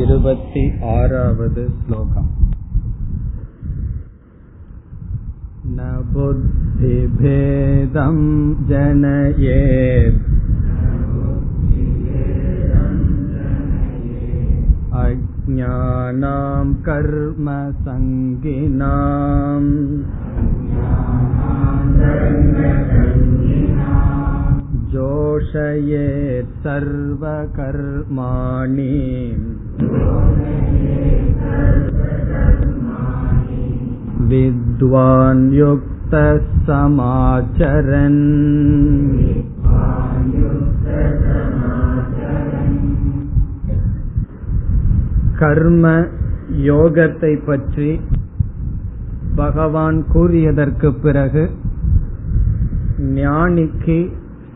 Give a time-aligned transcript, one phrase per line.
[0.00, 2.28] इरुपति आरावद् श्लोकम्
[5.76, 5.78] न
[6.12, 8.18] बुद्धिभेदं
[8.70, 9.58] जनये
[15.02, 17.30] अज्ञानां कर्मसङ्गिनाम्
[24.92, 27.62] जोषयेत् सर्वकर्माणि
[34.29, 36.29] विद्वान् युक्तः
[36.65, 38.21] समाचरन्
[45.39, 45.85] கர்ம
[46.63, 47.89] யோகத்தை பற்றி
[49.35, 51.43] பகவான் கூறியதற்கு பிறகு
[53.17, 53.97] ஞானிக்கு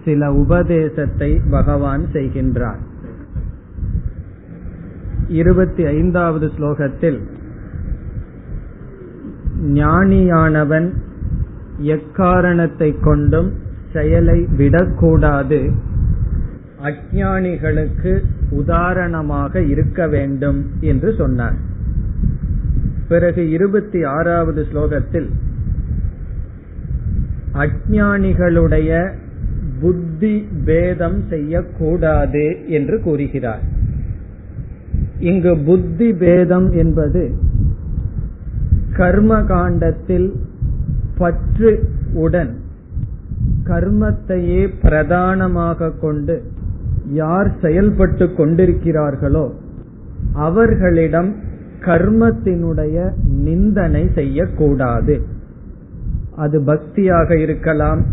[0.04, 2.82] சில உபதேசத்தை பகவான் செய்கின்றார்
[5.29, 7.21] இருபத்தி ஐந்தாவது ஸ்லோகத்தில்
[9.63, 10.91] ஞானியானவன்
[11.79, 13.53] எக்காரணத்தை கொண்டும்
[13.93, 15.71] செயலை விடக்கூடாது.
[16.83, 18.21] அஜானிகளுக்கு
[18.51, 21.55] உதாரணமாக இருக்க வேண்டும் என்று சொன்னார்.
[23.09, 25.29] பிறகு இருபத்தி ஆறாவது ஸ்லோகத்தில்
[27.53, 29.13] அஜானிகளுடைய
[29.81, 33.75] புத்தி பேதம் செய்யக்கூடாது என்று கூறுகிறார்.
[35.19, 37.35] இங்கு புத்தி பேதம் என்பது
[38.93, 40.33] கர்ம காண்டத்தில்
[41.19, 42.57] பற்று உடன்
[43.65, 46.43] கர்மத்தையே பிரதானமாக கொண்டு
[47.13, 49.51] யார் செயல்பட்டு கொண்டிருக்கிறார்களோ
[50.33, 51.35] அவர்களிடம்
[51.81, 53.13] கர்மத்தினுடைய
[53.45, 55.21] நிந்தனை செய்யக்கூடாது.
[56.37, 58.05] அது பக்தியாக இருக்கலாம்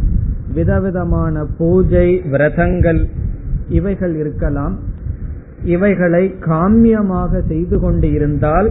[0.54, 3.08] விதவிதமான பூஜை விரதங்கள்
[3.70, 4.80] இவைகள் இருக்கலாம்.
[5.66, 8.70] இவைகளை காமியமாக செய்து கொண்டு இருந்தால்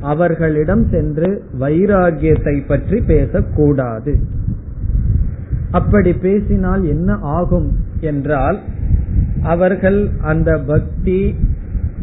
[0.00, 1.28] அவர்களிடம் சென்று
[1.60, 4.18] வைராகியத்தை பற்றி பேசக்கூடாது.
[5.70, 7.68] அப்படி பேசினால் என்ன ஆகும்
[8.00, 8.58] என்றால்
[9.42, 11.34] அவர்கள் அந்த பக்தி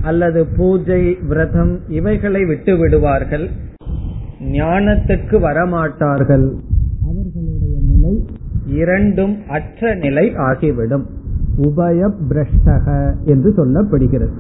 [0.01, 3.49] அல்லது பூஜை விரதம் இவைகளை விட்டு விடுவார்கள்.
[4.51, 6.47] ஞானத்துக்கு வரமாட்டார்கள்.
[7.09, 8.13] அவர்களுடைய நிலை
[8.65, 11.05] இரண்டும் அற்ற நிலை ஆகிவிடும்.
[11.57, 14.33] உபய பிரஷ்டக என்று சொல்லப்படுகிறது.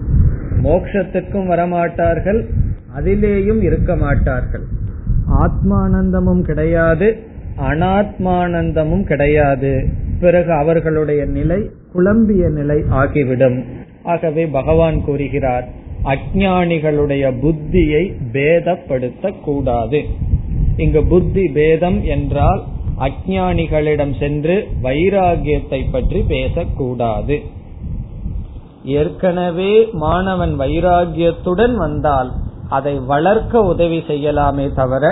[0.63, 2.45] மோக்ஷத்துக்கும் வரமாட்டார்கள்
[2.97, 4.65] அதிலேயும் இருக்க மாட்டார்கள்
[5.39, 7.17] ஆத்மானந்தமும் கிடையாது
[7.57, 9.85] அனாத்மானந்தமும் கிடையாது.
[10.19, 13.63] பிறகு அவர்களுடைய நிலை குழம்பிய நிலை ஆகிவிடும்.
[14.03, 15.69] ஆகவே பகவான் கூறுகிறார்
[16.03, 20.01] அஜானிகளுடைய புத்தியை பேதப்படுத்த கூடாது
[20.77, 22.63] இங்கு புத்தி பேதம் என்றால்
[23.05, 27.37] அஜானிகளிடம் சென்று வைராகியத்தை பற்றி பேசக்கூடாது.
[28.99, 29.73] ஏற்கனவே
[30.03, 32.29] மாணவன் வைராகியத்துடன் வந்தால்
[32.69, 35.05] அதை வளர்க்க உதவி செய்யலாமே தவிர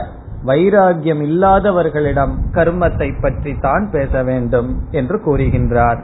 [0.45, 5.99] வைராகியம் இல்லாதவர்களிடம் கர்மத்தை பற்றி தான் பேச வேண்டும் என்று கூறுகின்றார்.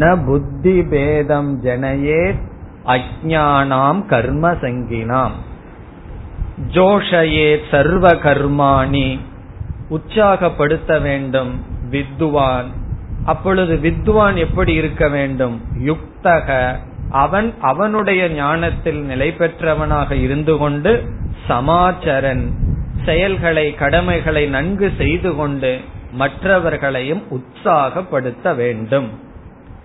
[0.00, 2.22] ந புத்தி பேதம் ஜனயே
[2.86, 5.34] அஜானாம் கர்ம சங்கினாம்.
[6.74, 9.08] ஜோஷயே சர்வ கர்மாணி
[9.88, 12.82] உற்சாகப்படுத்த வேண்டும் வித்வான்
[13.24, 15.62] அப்பொழுது வித்வான் எப்படி இருக்க வேண்டும்?
[15.86, 16.76] யுக்தக.
[17.10, 21.04] அவன் அவனுடைய ஞானத்தில் நிலை பெற்றவனாக இருந்து கொண்டு
[21.48, 22.50] சமாச்சரன்.
[23.04, 25.80] செயல்களை கடமைகளை நன்கு செய்து கொண்டு
[26.12, 29.18] மற்றவர்களையும் உற்சாகப்படுத்த வேண்டும்.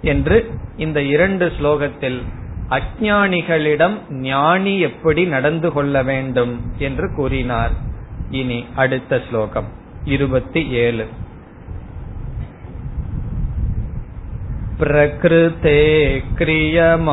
[0.01, 2.21] என்று இந்த இரண்டு ஸ்லோகத்தில்
[2.69, 7.71] அஜானிகளிடம் ஞானி எப்படி நடந்து கொள்ள வேண்டும் என்று கூறினார்.
[8.29, 9.77] இனி அடுத்த ஸ்லோகம்.
[10.17, 11.05] 27
[14.79, 15.79] प्रकृते
[16.37, 17.05] क्रियमाणानि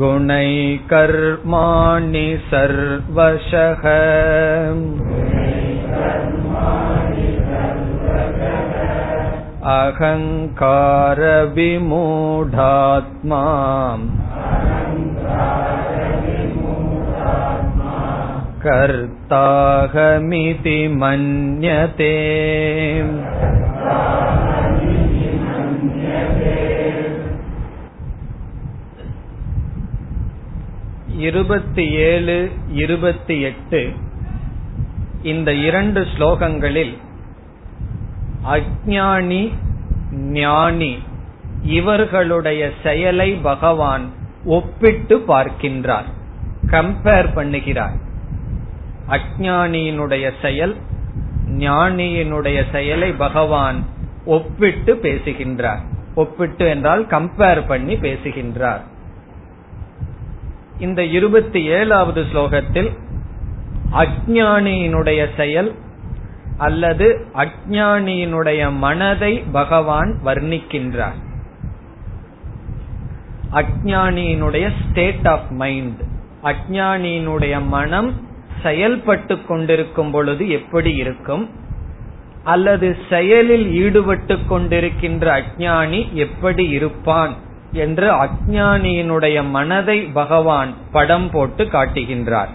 [0.00, 3.84] गुणैः कर्माणि सर्वशः
[9.74, 10.54] अहङ्कारविमूढात्मा
[18.63, 20.07] कर्ताहमिति
[21.01, 22.13] मन्यते
[31.21, 32.35] இருபத்தி ஏழு
[32.73, 33.79] இருபத்தி எட்டு
[35.23, 36.93] இந்த இரண்டு ஸ்லோகங்களில்
[38.47, 39.41] அஜானி
[40.33, 40.93] ஞானி
[41.69, 44.05] இவர்களுடைய செயலை பகவான்
[44.49, 46.09] ஒப்பிட்டு பார்க்கின்றார்
[46.71, 47.97] கம்பேர் பண்ணுகிறார்
[49.08, 50.76] அஜானியினுடைய செயல்
[51.48, 53.84] ஞானியினுடைய செயலை பகவான்
[54.24, 55.80] ஒப்பிட்டு பேசுகின்றார்.
[56.14, 58.82] ஒப்பிட்டு என்றால் கம்பேர் பண்ணி பேசுகின்றார்.
[60.78, 62.90] இந்த இருபத்தி ஏழாவது ஸ்லோகத்தில்
[63.92, 65.74] அஜானியினுடைய செயல்
[66.56, 71.18] அல்லது அஜானியினுடைய மனதை பகவான் வர்ணிக்கின்றார்.
[73.52, 76.00] அஜானியினுடைய ஸ்டேட் ஆஃப் மைண்ட்
[76.42, 81.50] அஜானியினுடைய மனம் செயல்பட்டு கொண்டிருக்கும் பொழுது எப்படி இருக்கும்?
[82.44, 87.34] அல்லது செயலில் ஈடுபட்டு கொண்டிருக்கின்ற அஜானி எப்படி இருப்பான்
[87.72, 92.48] என்று அஜானியினுடைய மனதை பகவான் படம் போட்டு காட்டுகின்றார்.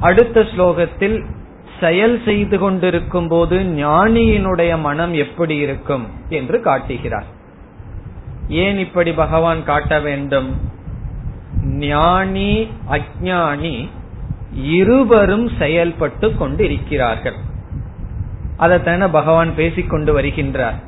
[0.00, 1.24] அடுத்த ஸ்லோகத்தில்
[1.80, 7.24] செயல் செய்து கொண்டிருக்கும் போது ஞானியினுடைய மனம் எப்படி இருக்கும் என்று காட்டுகிறார்.
[8.48, 10.60] ஏன் இப்படி பகவான் காட்ட வேண்டும்?
[11.64, 13.88] ஞானி அஜானி
[14.54, 17.34] இருவரும் செயல்பட்டு கொண்டிருக்கிறார்கள்.
[18.58, 20.78] அதைத்தான பகவான் பேசிக்கொண்டு வருகின்றார்.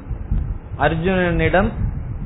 [0.79, 1.69] அர்ஜுனனிடம்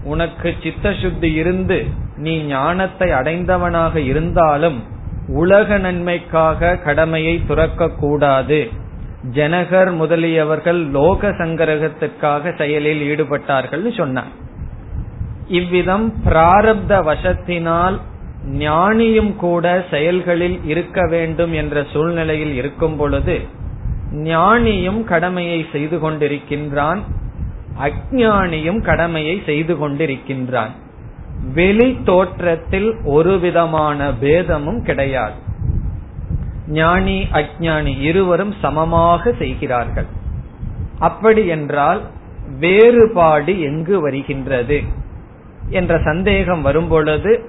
[0.04, 4.82] உனக்கு சித்த சுத்தி இருந்து நீ ஞானத்தை அடைந்தவனாக இருந்தாலும்
[5.28, 8.70] உலக நன்மைக்காக கடமையை துறக்க கூடாது.
[9.34, 14.48] ஜனகர் முதலியவர்கள் லோக சங்கரகத்திற்காக செயலில் ஈடுபட்டார்கள் சொன்னார்.
[15.48, 18.00] இவ்விதம் பிராரப்த வசத்தினால்
[18.48, 23.40] ஞானியும் கூட செயல்களில் இருக்க வேண்டும் என்ற சூழ்நிலையில் இருக்கும் பொழுது
[24.14, 26.98] ஞானியும் கடமையை செய்து கொண்டிருக்கின்றான்
[27.80, 30.70] அஜானியும் கடமையை செய்து கொண்டிருக்கின்றான்.
[31.54, 35.34] வெளி தோற்றத்தில் ஒரு விதமான பேதமும் கிடையாது.
[36.66, 40.06] ஞானி அஜானி இருவரும் சமமாக செய்கிறார்கள்.
[40.98, 42.02] அப்படி என்றால்
[42.58, 44.82] வேறுபாடு எங்கு வருகின்றது?
[45.70, 47.44] என்ற சந்தேகம் வரும்பொழுது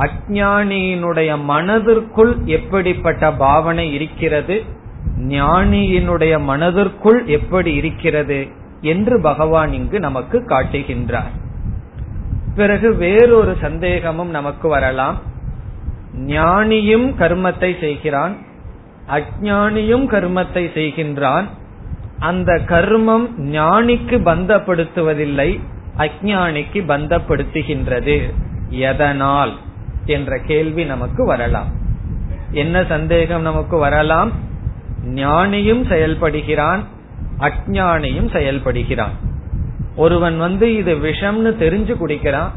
[0.00, 4.64] அஜானியினுடைய மனதிற்குள் எப்படிப்பட்ட பாவனை இருக்கிறது?
[5.18, 8.48] ஞானியினுடைய மனதிற்குள் எப்படி இருக்கிறது?
[8.80, 11.38] என்று பகவான் இங்கு நமக்கு காட்டுகின்றார்.
[12.54, 15.18] பிறகு வேறொரு சந்தேகமும் நமக்கு வரலாம்.
[16.26, 18.36] ஞானியும் கர்மத்தை செய்கிறான்.
[19.08, 21.44] அஜானியும் கர்மத்தை செய்கின்றான்.
[22.18, 25.60] அந்த கர்மம் ஞானிக்கு பந்தப்படுத்துவதில்லை
[25.98, 28.32] அஜானிக்கு பந்தப்படுத்துகின்றது.
[28.68, 29.52] எதனால்?
[30.04, 31.66] என்ற கேள்வி நமக்கு வரலாம்.
[32.50, 34.32] என்ன சந்தேகம் நமக்கு வரலாம்?
[35.14, 36.80] ஞானியும் செயல்படுகிறான்
[37.38, 39.14] அஜானியும் செயல்படுகிறான்.
[39.96, 42.50] ஒருவன் வந்து இது விஷம்னு தெரிஞ்சு குடிக்கிறான்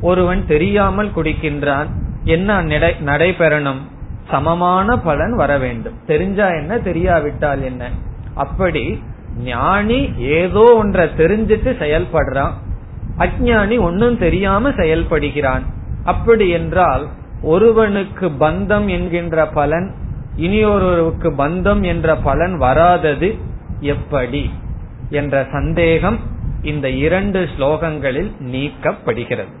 [0.00, 1.86] ஒருவன் தெரியாமல் குடிக்கின்றான்.
[2.24, 2.62] என்ன
[3.04, 3.78] நடைபெறணும்?
[4.30, 5.94] சமமான பலன் வர வேண்டும்.
[6.06, 7.90] தெரிஞ்சா என்ன தெரியாவிட்டால் என்ன?
[8.34, 9.02] அப்படி
[9.38, 12.52] ஞானி ஏதோ ஒன்றை தெரிஞ்சிட்டு செயல்படுறான்.
[13.18, 15.62] அஜானி ஒன்னும் தெரியாம செயல்படுகிறான்.
[16.04, 17.08] அப்படி என்றால்
[17.42, 19.94] ஒருவனுக்கு பந்தம் என்கின்ற பலன்
[20.36, 23.38] இனியொருவருக்கு பந்தம் என்ற பலன் வராதது
[23.80, 24.50] எப்படி?
[25.10, 26.18] என்ற சந்தேகம்
[26.62, 29.52] இந்த இரண்டு ஸ்லோகங்களில் நீக்கப்படுகிறது.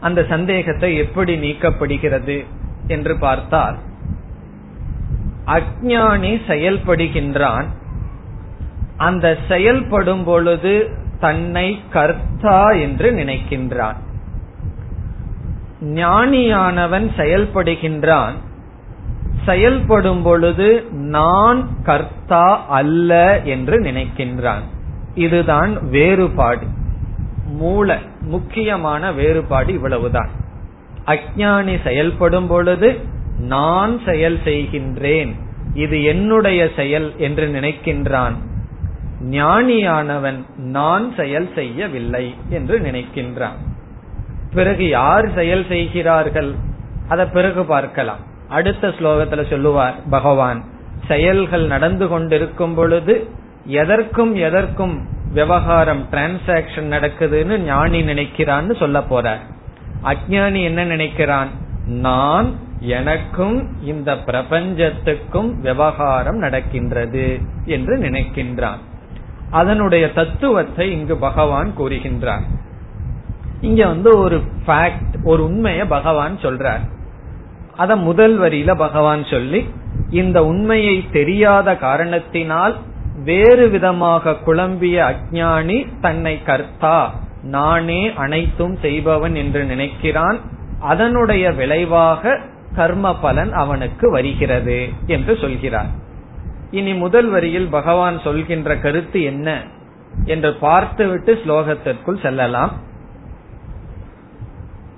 [0.00, 2.44] அந்த சந்தேகத்தை எப்படி நீக்கப்படுகிறது
[2.86, 3.78] என்று பார்த்தால்
[5.46, 7.64] அஜானி செயல்படுகின்றான்.
[8.96, 10.90] அந்த செயல்படும் பொழுது
[11.20, 13.98] தன்னை கர்த்தா என்று நினைக்கின்றான்.
[15.82, 18.32] ஞானியானவன் செயல்படுகின்றான்.
[19.44, 24.62] செயல்படும் பொழுது நான் கர்த்தா அல்ல என்று நினைக்கின்றான்.
[25.14, 26.66] இதுதான் வேறுபாடு.
[27.46, 30.28] மூல முக்கியமான வேறுபாடு இவ்வளவுதான்.
[31.06, 33.00] அஜானி செயல்படும் பொழுது
[33.38, 35.32] நான் செயல் செய்கின்றேன்.
[35.74, 38.34] இது என்னுடைய செயல் என்று நினைக்கின்றான்.
[39.30, 43.73] ஞானியானவன் நான் செயல் செய்யவில்லை என்று நினைக்கின்றான்.
[44.54, 46.54] பிறகு யார் செயல் செய்கிறார்கள்?
[47.08, 48.22] அதை பிறகு பார்க்கலாம்.
[48.48, 50.64] அடுத்த ஸ்லோகத்துல சொல்லுவார் பகவான்
[51.08, 53.30] செயல்கள் நடந்து கொண்டிருக்கும் பொழுது
[53.64, 54.94] எதற்கும் எதற்கும்
[55.32, 59.42] விவகாரம் டிரான்சாக்சன் நடக்குதுன்னு ஞானி நினைக்கிறான்னு சொல்ல போறார்.
[60.04, 61.50] அஜானி என்ன நினைக்கிறான்?
[61.86, 62.48] நான்
[62.80, 68.80] எனக்கும் இந்த பிரபஞ்சத்துக்கும் விவகாரம் நடக்கின்றது என்று நினைக்கின்றான்.
[69.50, 72.46] அதனுடைய தத்துவத்தை இங்கு பகவான் கூறுகின்றார்.
[73.68, 76.82] இங்க வந்து ஒரு ஃபேக்ட் ஒரு உண்மைய பகவான் சொல்றார்.
[77.76, 79.60] அத முதல் வரியில பகவான் சொல்லி
[80.20, 82.74] இந்த உண்மையை தெரியாத காரணத்தினால்
[83.24, 86.98] வேறு விதமாக குழம்பிய அஜானி தன்னை கர்த்தா
[87.56, 90.38] நானே அனைத்தும் செய்பவன் என்று நினைக்கிறான்.
[90.80, 92.38] அதனுடைய விளைவாக
[92.74, 95.90] கர்ம பலன் அவனுக்கு வருகிறது என்று சொல்கிறார்.
[96.70, 99.48] இனி முதல் வரியில் பகவான் சொல்கின்ற கருத்து என்ன
[100.24, 102.72] என்று பார்த்துவிட்டு ஸ்லோகத்திற்குள் செல்லலாம்.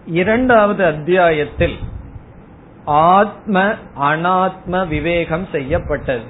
[0.07, 1.77] இரண்டாவது அத்தியாயத்தில்
[2.85, 6.23] ஆத்ம அனாத்ம விவேகம் செய்யப்பட்டது.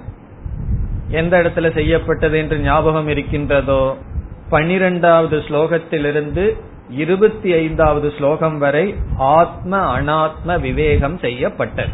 [1.09, 3.97] எந்த இடத்துல செய்யப்பட்டது என்று ஞாபகம் இருக்கின்றதோ?
[4.49, 11.93] பனிரெண்டாவது ஸ்லோகத்திலிருந்து இருபத்தி ஐந்தாவது ஸ்லோகம் வரை ஆத்ம அனாத்ம விவேகம் செய்யப்பட்டது.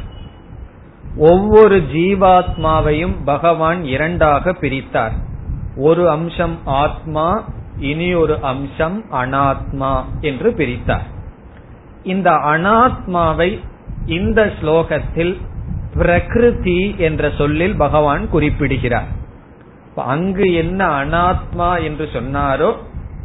[1.17, 5.12] ஒவ்வொரு ஜீவாத்மாவையும் பகவான் இரண்டாக பிரித்தார்.
[5.77, 7.45] ஒரு அம்சம் ஆத்மா
[7.79, 11.12] இனி ஒரு அம்சம் அனாத்மா என்று பிரித்தார்.
[12.03, 13.61] இந்த அனாத்மாவை
[14.07, 15.41] இந்த ஸ்லோகத்தில்
[15.95, 19.07] பிரகிருதி என்ற சொல்லில் பகவான் குறிப்பிடுகிறார்.
[19.97, 22.75] அங்கு என்ன அனாத்மா என்று சொன்னாரோ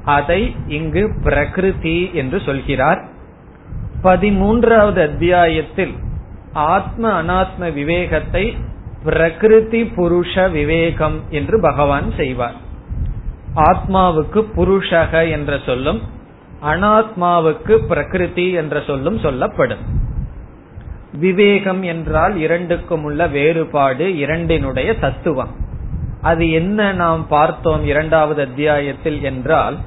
[0.05, 3.01] அதை இங்கு பிரகிருதி என்று சொல்கிறார்.
[4.03, 5.93] பதிமூன்றாவது அத்தியாயத்தில்
[6.53, 8.55] ஆத்ம அனாத்ம விவேகத்தை
[9.03, 12.55] பிரகிருதி புருஷ விவேகம் என்று பகவான் செய்வார்.
[13.55, 16.01] ஆத்மாவுக்கு புருஷக என்ற சொல்லும்
[16.63, 20.05] அனாத்மாவுக்கு பிரகிருதி என்ற சொல்லும் சொல்லப்படும்.
[21.13, 25.55] விவேகம் என்றால் இரண்டுக்கும் உள்ள வேறுபாடு இரண்டினுடைய தத்துவம்.
[26.21, 29.77] அது என்ன நாம் பார்த்தோம் இரண்டாவது அத்தியாயத்தில் என்றால்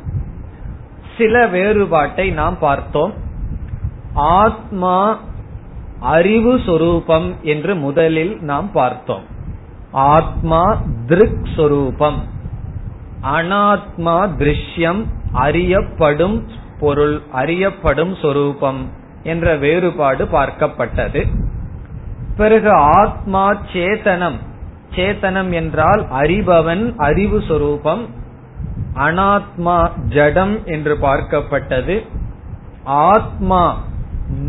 [1.18, 3.12] சில வேறுபாட்டை நாம் பார்த்தோம்.
[4.14, 5.18] ஆத்மா
[6.00, 9.22] அறிவு சொரூபம் என்று முதலில் நாம் பார்த்தோம்.
[9.90, 12.24] ஆத்மா திருக் சொரூபம்.
[13.22, 16.48] அனாத்மா திருஷ்யம் அறியப்படும்
[16.80, 18.80] பொருள் அறியப்படும் சொரூபம்
[19.22, 21.22] என்ற வேறுபாடு பார்க்கப்பட்டது.
[22.36, 22.70] பிறகு
[23.00, 24.38] ஆத்மா சேதனம்
[24.94, 28.02] சேத்தனம் என்றால் அறிபவன் அறிவு சொரூபம்.
[29.06, 29.76] அனாத்மா
[30.08, 31.96] ஜடம் என்று பார்க்கப்பட்டது.
[33.10, 33.62] ஆத்மா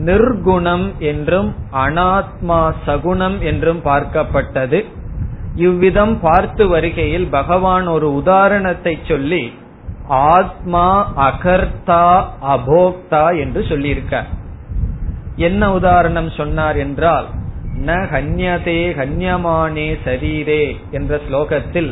[0.06, 1.50] நிர்குணம் என்றும்
[1.86, 4.80] அனாத்மா சகுணம் என்றும் பார்க்கப்பட்டது.
[5.56, 9.44] இவ்விதம் பார்த்து வருகையில் பகவான் ஒரு உதாரணத்தை சொல்லி
[10.12, 14.24] ஆத்மா அகர்த்தா அபோக்தா என்று சொல்லியிருக்க.
[15.36, 17.28] என்ன உதாரணம் சொன்னார் என்றால்
[17.86, 21.92] ந ஹன்யதே ஹன்யமானே சரீரே என்ற ஸ்லோகத்தில்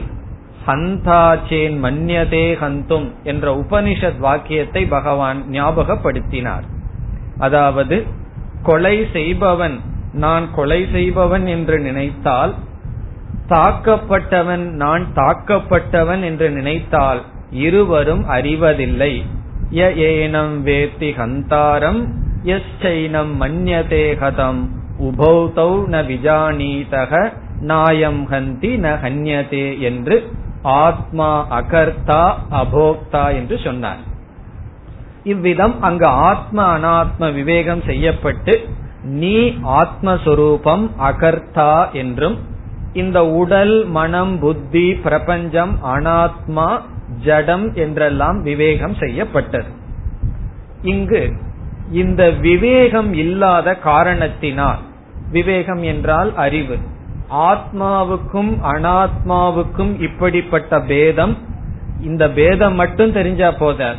[0.67, 6.65] ஹந்தாச்சேன் மன்யதே ஹந்தும் என்ற உபனிஷத் வாக்கியத்தை பகவான் ஞாபகப்படுத்தினார்.
[7.37, 8.05] அதாவது
[8.63, 9.79] கொலை செய்பவன்
[10.13, 12.53] நான் கொலை செய்பவன் என்று நினைத்தால்
[13.49, 17.21] தாக்கப்பட்டவன் நான் தாக்கப்பட்டவன் என்று நினைத்தால்
[17.51, 19.13] இருவரும் அறிவதில்லை.
[19.71, 22.01] ய ஏனம் வேத்தி ஹந்தாரம்
[22.43, 24.61] எஸ் சைனம் மன்யதே ஹதம்.
[24.99, 34.01] உபௌதௌ ந விஜானீதக நாயம் ஹந்தி ந ஹன்யதே என்று ஆத்மா அகர்த்தா அபோக்தா என்று சொன்னார்.
[35.23, 38.53] இவ்விதம் அங்கு ஆத்ம அனாத்ம விவேகம் செய்யப்பட்டு
[39.03, 39.37] நீ
[39.81, 42.37] ஆத்மஸ்வரூபம் அகர்த்தா என்றும்
[42.93, 46.81] இந்த உடல் மனம் புத்தி பிரபஞ்சம் அனாத்மா
[47.17, 49.67] ஜடம் என்றெல்லாம் விவேகம் செய்யப்பட்டது.
[50.81, 51.33] இங்கு
[51.91, 54.79] இந்த விவேகம் இல்லாத காரணத்தினால்
[55.31, 56.77] விவேகம் என்றால் அறிவு.
[57.31, 61.37] ஆத்மாவுக்கும் அனாத்மாவுக்கும் இப்படிப்பட்ட பேதம்
[62.01, 63.95] இந்த பேதம் மட்டும் தெரிஞ்சா போத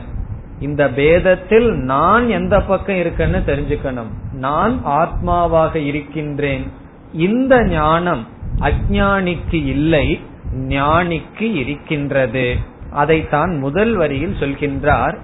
[0.60, 4.10] இந்த பேதத்தில் நான் எந்த பக்கம் இருக்கேன்னு தெரிஞ்சுக்கணும்.
[4.32, 6.70] நான் ஆத்மாவாக இருக்கின்றேன்.
[7.12, 8.26] இந்த ஞானம்
[8.58, 10.20] அஜானிக்கு இல்லை
[10.68, 12.56] ஞானிக்கு இருக்கின்றது.
[12.92, 15.18] அதைத்தான் முதல் வரியில் சொல்கின்றார்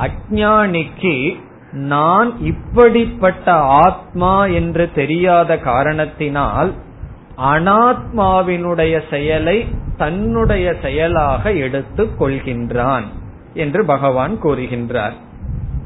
[0.00, 1.36] அஜானிக்கு
[1.72, 6.74] நான் இப்படிப்பட்ட ஆத்மா என்று தெரியாத காரணத்தினால்
[7.36, 13.04] அனாத்மாவினுடைய செயலை தன்னுடைய செயலாக எடுத்துக் கொள்கின்றான்
[13.54, 15.12] என்று பகவான் கூறுகின்றார்.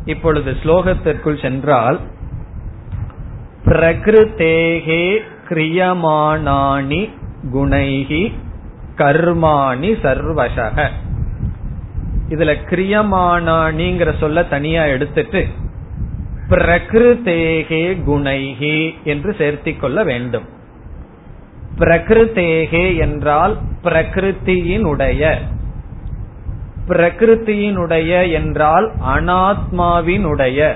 [0.04, 2.00] இப்பொழுது ஸ்லோகத்திற்குள் சென்றால்
[3.64, 7.10] பிரகிருத்தேகே கிரியமானானி
[7.52, 8.32] குணைகி
[8.96, 10.88] கர்மாணி சர்வசக
[12.28, 15.46] இதுல கிரியமானானிங்கிற சொல்ல தனியா எடுத்துட்டு
[16.48, 20.44] பிரகிருத்தேகே குணைகி என்று சேர்த்திக் கொள்ள வேண்டும்.
[21.78, 25.34] பிரகிருத்தேகே என்றால் பிரகிருத்தியினுடைய.
[26.88, 30.74] பிரகிருத்தியினுடைய என்றால் அனாத்மாவினுடைய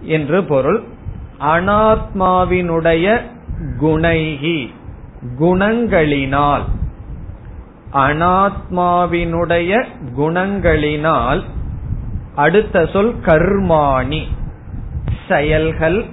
[0.00, 0.82] என்று பொருள்.
[1.40, 3.20] அனாத்மாவினுடைய
[3.80, 4.70] குணைகி
[5.40, 6.62] குணங்களினால்.
[7.94, 9.84] அனாத்மாவினுடைய
[10.16, 11.42] குணங்களினால்
[12.34, 14.22] அடுத்த சொல் கர்மாணி.
[15.28, 16.04] செயல்கள்.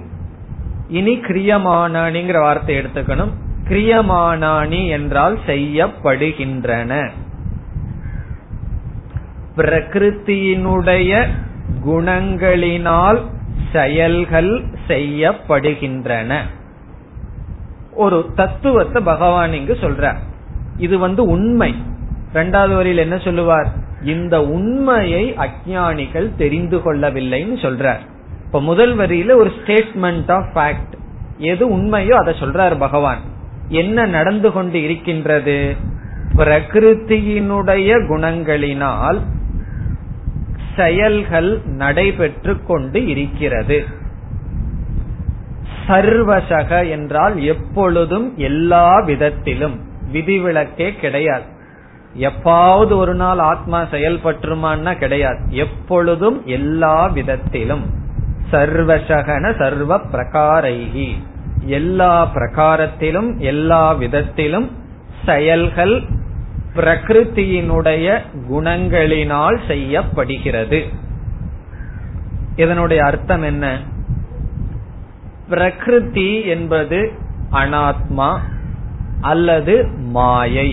[0.88, 3.32] இனி கிரியமானானிங்கிற வார்த்தை எடுத்துக்கணும்.
[3.68, 7.10] கிரியமானானி என்றால் செய்யப்படுகின்றன.
[9.56, 11.28] பிரகிருத்தியினுடைய
[11.86, 13.20] குணங்களினால்
[13.72, 16.40] செயல்கள் செய்யப்படுகின்றன.
[17.92, 20.14] ஒரு தத்துவத்தை பகவான் இங்கு சொல்ற
[20.82, 21.74] இது வந்து உண்மை.
[22.30, 23.66] இரண்டாவது வரியில் என்ன சொல்லுவார்?
[24.04, 28.00] இந்த உண்மையை அஜானிகள் தெரிந்து கொள்ளவில்லைன்னு சொல்றார்.
[28.46, 30.94] இப்ப முதல் வரியில ஒரு ஸ்டேட்மெண்ட் ஆஃப் ஃபேக்ட்
[31.38, 33.20] எது உண்மையோ அதை சொல்றார் பகவான்.
[33.68, 35.76] என்ன நடந்து கொண்டு இருக்கின்றது?
[36.36, 39.20] பிரகிருத்தியினுடைய குணங்களினால்
[40.76, 43.84] செயல்கள் நடைபெற்று கொண்டு இருக்கிறது.
[45.86, 49.90] சர்வசக என்றால் எப்பொழுதும் எல்லா விதத்திலும்.
[50.12, 51.44] விதிவிலக்கே கிடையாது.
[52.18, 55.38] எப்பாவது ஒரு நாள் ஆத்மா செயல்பட்டுருமான்னா கிடையாது.
[55.48, 58.00] எப்பொழுதும் எல்லா விதத்திலும்.
[58.52, 61.12] சர்வசகன சர்வ பிரகாரைகி
[61.64, 64.70] எல்லா பிரகாரத்திலும் எல்லா விதத்திலும்
[65.24, 66.02] செயல்கள்
[66.74, 68.18] பிரகிருத்தியினுடைய
[68.50, 70.84] குணங்களினால் செய்யப்படுகிறது.
[72.56, 73.78] இதனுடைய அர்த்தம் என்ன?
[75.48, 77.12] பிரகிருதி என்பது
[77.52, 78.38] அனாத்மா
[79.22, 79.74] அல்லது
[80.10, 80.68] மாயை.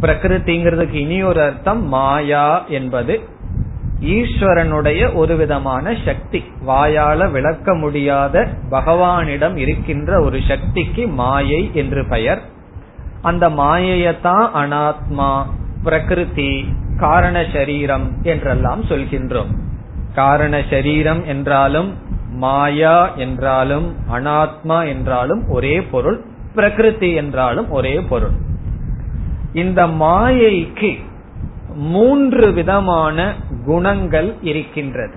[0.00, 3.14] பிரகிருதிங்கிறதுக்கு இனி ஒரு அர்த்தம் மாயா என்பது
[4.00, 6.40] ஈஸ்வரனுடைய ஒரு விதமான சக்தி.
[6.66, 12.42] வாயால விளக்க முடியாத பகவானிடம் இருக்கின்ற ஒரு சக்திக்கு மாயை என்று பெயர்.
[13.22, 15.30] அந்த மாயையத்தான் அனாத்மா
[15.84, 16.52] பிரகிருதி
[16.98, 19.52] காரண சரீரம் என்றெல்லாம் சொல்கின்றோம்.
[20.14, 21.90] காரண சரீரம் என்றாலும்
[22.34, 26.20] மாயா என்றாலும் அனாத்மா என்றாலும் ஒரே பொருள்.
[26.54, 28.36] பிரகிருதி என்றாலும் ஒரே பொருள்.
[29.52, 30.98] இந்த மாயைக்கு
[31.74, 33.34] மூன்று விதமான
[33.64, 35.14] குணங்கள் இருக்கின்றது.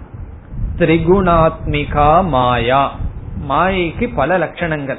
[0.77, 2.95] திரிகுணாத்மிகா மாயா.
[3.49, 4.97] மாயைக்கு பல லட்சணங்கள்.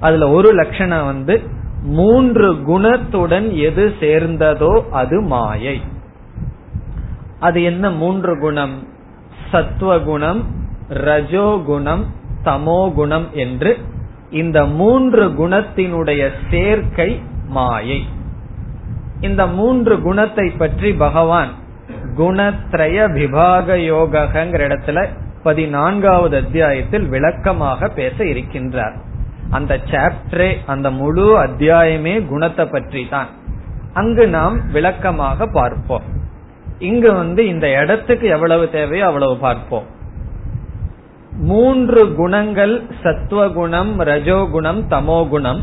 [0.00, 1.42] அதுல ஒரு லட்சணம் வந்து
[1.82, 5.80] மூன்று குணத்துடன் எது சேர்ந்ததோ அது மாயை.
[7.40, 8.86] அது என்ன மூன்று குணம்?
[9.50, 10.44] சத்துவகுணம்
[10.88, 12.04] ரஜோகுணம்
[12.44, 13.78] தமோகுணம் என்று
[14.30, 18.06] இந்த மூன்று குணத்தினுடைய சேர்க்கை மாயை.
[19.20, 21.48] இந்த மூன்று குணத்தை பற்றி பகவான்
[22.16, 25.08] குணத்ரய விபாக யோகங்கிற இடத்துல
[25.42, 28.96] பதினான்காவது அத்தியாயத்தில் விளக்கமாக பேச இருக்கின்றார்.
[29.50, 33.26] அந்த சாப்டரே அந்த முழு அத்தியாயமே குணத்தை பற்றி தான்.
[33.92, 36.02] அங்கு நாம் விளக்கமாக பார்ப்போம்.
[36.78, 39.98] இங்கு வந்து இந்த இடத்துக்கு எவ்வளவு தேவையோ அவ்வளவு பார்ப்போம்.
[41.32, 45.60] மூன்று குணங்கள் சத்துவகுணம் ரஜோகுணம் தமோகுணம்.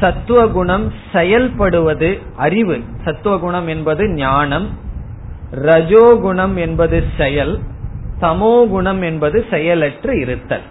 [0.00, 2.78] சத்துவகுணம் செயல்படுவது அறிவு.
[3.04, 4.68] சத்துவகுணம் என்பது ஞானம்.
[5.54, 7.58] ரஜோகுணம் என்பது செயல்.
[8.20, 10.62] தமோகுணம் என்பது செயலற்று இருத்தல்.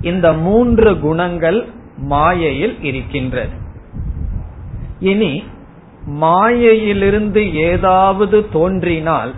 [0.00, 3.64] இந்த மூன்று குணங்கள் மாயையில் இருக்கின்றது.
[5.00, 5.44] இனி
[6.04, 9.32] மாயையிலிருந்து ஏதாவது தோன்றினால்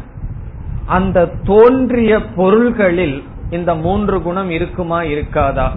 [0.86, 5.68] அந்த தோன்றிய பொருள்களில் இந்த மூன்று குணம் இருக்குமா இருக்காதா?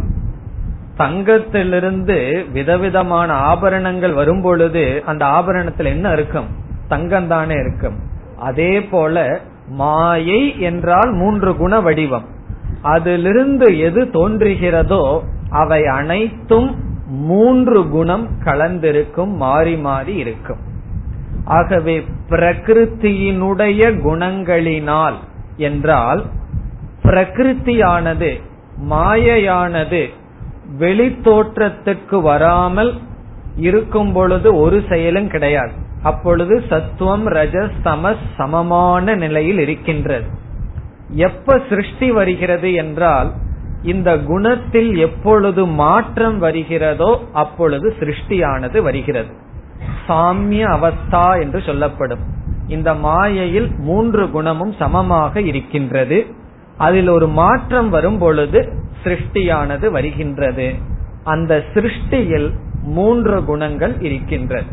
[0.97, 6.45] தங்கத்திலிருந்து விதவிதமான ஆபரணங்கள் வரும் பொழுது அந்த ஆபரணத்தில் என்ன இருக்கும்?
[6.87, 7.97] தங்கம் தானே இருக்கும்.
[8.37, 12.25] அதே போல மாயை என்றால் மூன்று குண வடிவம்.
[12.81, 16.75] அதிலிருந்து எது தோன்றுகிறதோ அவை அனைத்தும்
[17.07, 20.59] மூன்று குணம் கலந்திருக்கும் மாறி மாறி இருக்கும்.
[21.45, 25.17] ஆகவே பிரகிருத்தியினுடைய குணங்களினால்
[25.57, 26.25] என்றால்
[27.03, 28.31] பிரகிருத்தியானது
[28.89, 30.01] மாயையானது
[30.77, 32.91] வெளி தோற்றத்துக்கு வராமல்
[33.55, 35.71] இருக்கும் பொழுது ஒரு செயலும் கிடையாது.
[36.03, 40.27] அப்பொழுது சத்துவம் ரஜஸ் தமஸ் சமமான நிலையில் இருக்கின்றது.
[41.15, 43.31] எப்ப சிருஷ்டி வருகிறது என்றால்
[43.83, 49.31] இந்த குணத்தில் எப்பொழுது மாற்றம் வருகிறதோ அப்பொழுது சிருஷ்டியானது வருகிறது.
[50.07, 52.19] சாமிய அவஸ்தா என்று சொல்லப்படும்.
[52.67, 56.19] இந்த மாயையில் மூன்று குணமும் சமமாக இருக்கின்றது.
[56.81, 58.59] அதில் ஒரு மாற்றம் வரும் பொழுது
[59.03, 60.67] சிருஷ்டியானது வருகின்றது.
[61.23, 62.49] அந்த சிருஷ்டியில்
[62.83, 64.71] மூன்று குணங்கள் இருக்கின்றது.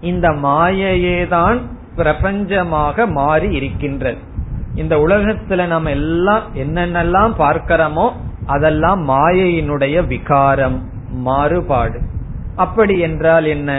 [0.00, 1.58] இந்த மாயையேதான்
[1.96, 4.20] பிரபஞ்சமாக மாறி இருக்கின்றது.
[4.74, 8.06] இந்த உலகத்துல நம்ம எல்லாம் என்னென்னலாம் பார்க்கிறோமோ
[8.46, 10.78] அதெல்லாம் மாயையினுடைய விகாரம்
[11.26, 11.98] மாறுபாடு.
[12.56, 13.70] அப்படி என்றால் என்ன?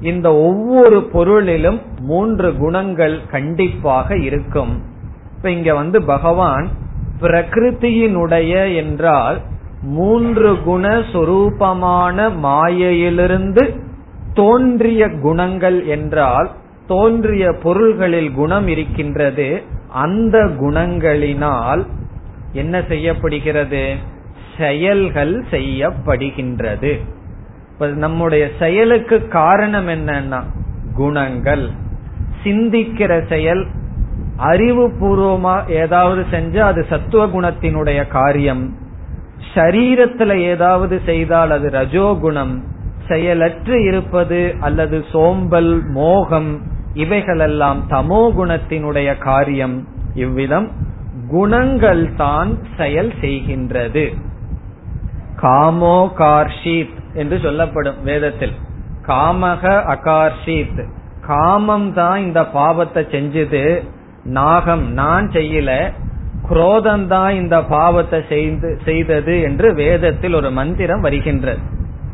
[0.00, 4.74] இந்த ஒவ்வொரு பொருளிலும் மூன்று குணங்கள் கண்டிப்பாக இருக்கும்.
[5.36, 6.68] இப்ப இங்க வந்து பகவான்
[7.20, 9.40] பிரகிருத்தியினுடைய என்றால்
[9.82, 13.84] மூன்று குண சொரூபமான மாயையிலிருந்து
[14.34, 16.50] தோன்றிய குணங்கள் என்றால்
[16.86, 19.62] தோன்றிய பொருள்களில் குணம் இருக்கின்றது.
[19.88, 21.86] அந்த குணங்களினால்
[22.52, 23.94] என்ன செய்யப்படுகிறது?
[24.58, 26.98] செயல்கள் செய்யப்படுகின்றது.
[27.78, 30.42] நம்முடைய செயலுக்கு காரணம் என்னன்னா
[30.94, 31.70] குணங்கள்.
[32.44, 33.66] சிந்திக்கிற செயல்
[34.38, 38.76] அறிவுபூர்வமா ஏதாவது செஞ்சா அது சத்துவ குணத்தினுடைய காரியம்.
[39.54, 42.62] சரீரத்துல ஏதாவது செய்தால் அது ரஜோகுணம்.
[43.08, 46.62] செயலற்று இருப்பது அல்லது சோம்பல் மோகம்
[46.94, 49.88] இவைகளெல்லாம் தமோ குணத்தினுடைய காரியம்.
[50.14, 50.70] இவ்விதம்
[51.30, 54.14] குணங்கள் தான் செயல் செய்கின்றது.
[55.36, 58.52] காமோ கார்ஷீத் என்று சொல்லப்படும் வேதத்தில்.
[59.06, 60.88] காமக அகார்ஷீத்.
[61.26, 63.94] காமம் தான் இந்த பாவத்தை செஞ்சது.
[64.26, 65.92] நாகம் நான் செய்யல
[66.50, 71.58] குரோதந்தான் இந்த பாவத்தை செய்து செய்தது என்று வேதத்தில் ஒரு மந்திரம் வருகின்றது.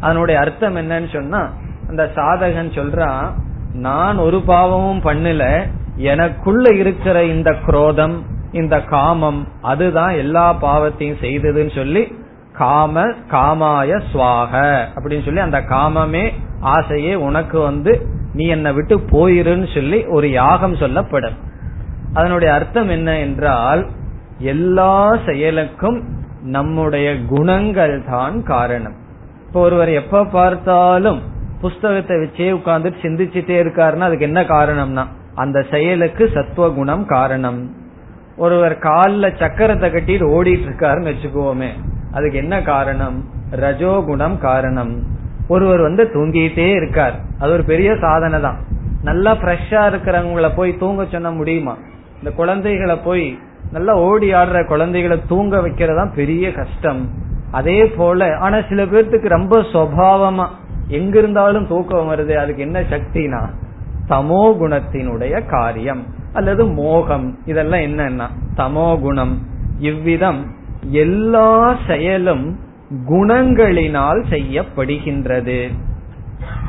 [0.01, 1.53] அதனுடைய அர்த்தம் என்னன்னு சொன்னா
[1.89, 3.31] அந்த சாதகன் சொல்றான்
[3.73, 12.15] நான் ஒரு பாவமும் பண்ணல எனக்குள்ள இருக்கிற இந்த குரோதம் இந்த காமம் அதுதான் எல்லா பாவத்தையும் செய்ததுன்னு சொல்லி
[12.53, 20.07] காம காமாய சுவாக அப்படின்னு சொல்லி அந்த காமமே ஆசையே உனக்கு வந்து நீ என்னை விட்டு போயிருன்னு சொல்லி
[20.07, 21.51] ஒரு யாகம் சொல்லப்படும்.
[22.15, 23.83] அதனுடைய அர்த்தம் என்ன என்றால்
[24.53, 24.95] எல்லா
[25.27, 25.99] செயலுக்கும்
[26.57, 28.97] நம்முடைய குணங்கள் தான் காரணம்.
[29.47, 31.21] இப்போ ஒருவர் எப்ப பார்த்தாலும்
[31.61, 35.05] புஸ்தகத்தை வச்சே உட்கார்ந்து சிந்திச்சுட்டே இருக்காருன்னா அதுக்கு என்ன காரணம்னா
[35.43, 37.61] அந்த செயலுக்கு சத்துவ குணம் காரணம்.
[38.37, 41.71] ஒருவர் காலில் சக்கரத்தை கட்டிட்டு ஓடிட்டு இருக்காருன்னு வச்சுக்கோமே
[42.17, 43.17] அதுக்கு என்ன காரணம்?
[43.65, 44.93] ரஜோகுணம் காரணம்.
[45.49, 47.17] ஒருவர் வந்து தூங்கிட்டே இருக்கார்.
[47.39, 48.59] அது ஒரு பெரிய சாதனை தான்
[49.09, 51.75] நல்லா ஃப்ரெஷ்ஷா இருக்கிறவங்கள போய் தூங்க சொன்ன முடியுமா?
[52.23, 53.39] இந்த குழந்தைகளை போய்
[53.73, 57.09] நல்லா ஓடி ஆடுற குழந்தைகளை தூங்க வைக்கிறதா பெரிய கஷ்டம்.
[57.51, 60.47] அதே போல ஆனா சில பேர்த்துக்கு ரொம்ப சுவாவமா
[60.89, 63.41] எங்க இருந்தாலும் தூக்கம் வருது அதுக்கு என்ன சக்தினா?
[64.09, 66.07] தமோ குணத்தினுடைய காரியம்.
[66.33, 68.27] அல்லது மோகம் இதெல்லாம் என்னன்னா?
[68.57, 69.39] தமோ குணம்.
[69.79, 72.59] இவ்விதம் எல்லா செயலும்
[73.09, 75.71] குணங்களினால் செய்யப்படுகின்றது.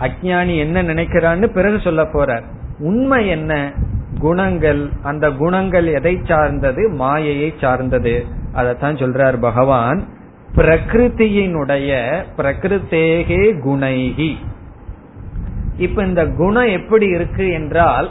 [0.02, 2.44] அஜானி என்ன நினைக்கிறான்னு பிறகு சொல்ல போறார்.
[2.80, 3.74] உண்மை என்ன?
[4.19, 6.89] குணங்கள் அந்த குணங்கள் எதை சார்ந்தது?
[6.89, 8.26] மாயையை சார்ந்தது.
[8.54, 10.08] அதைத்தான் சொல்றார் பகவான்.
[10.56, 14.36] பிரகிருத்தியினுடைய பிரகிருத்தேகே குணைகி
[15.78, 18.10] இப்ப இந்த குணம் எப்படி இருக்கு என்றால்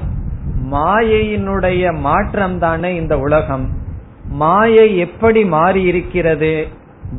[0.70, 3.68] மாயையினுடைய மாற்றம் தானே இந்த உலகம்.
[4.28, 6.66] மாயை எப்படி மாறி இருக்கிறது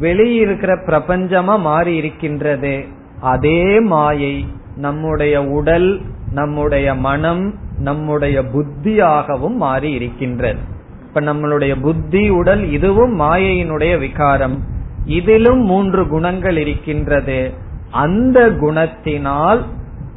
[0.02, 2.86] வெளியிருக்கிற பிரபஞ்சமா மாறி இருக்கின்றது
[3.22, 6.02] அதே மாயை நம்முடைய உடல்
[6.34, 10.60] நம்முடைய மனம் நம்முடைய புத்தியாகவும் மாறி இருக்கின்றது.
[11.08, 14.64] இப்ப நம்மளுடைய புத்தி உடல் இதுவும் மாயையினுடைய விகாரம்.
[15.06, 17.54] இதிலும் மூன்று குணங்கள் இருக்கின்றது.
[17.92, 19.62] அந்த குணத்தினால்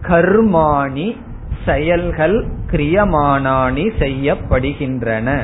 [0.02, 1.16] கர்மாணி
[1.64, 5.38] செயல்கள் கிரியமானானி செய்யப்படுகின்றன.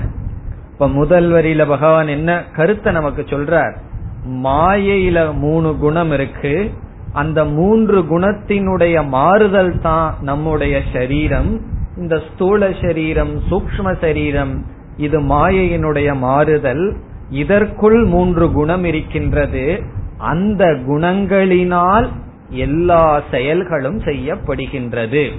[0.72, 3.76] இப்ப முதல் வரியில பகவான் என்ன கருத்தை நமக்கு சொல்றார்?
[4.28, 6.70] மாயையில மூணு குணம் இருக்கு.
[7.12, 11.60] அந்த மூன்று குணத்தினுடைய மாறுதல் தான் நம்முடைய சரீரம்.
[11.96, 16.96] இந்த ஸ்தூல சரீரம் சூக்ம சரீரம் இது மாயையினுடைய மாறுதல்.
[17.30, 19.82] இதற்குள் மூன்று குணம் இருக்கின்றது.
[20.18, 22.08] அந்த குணங்களினால்
[22.48, 25.30] எல்லா செயல்களும் செய்யப்படுகின்றது.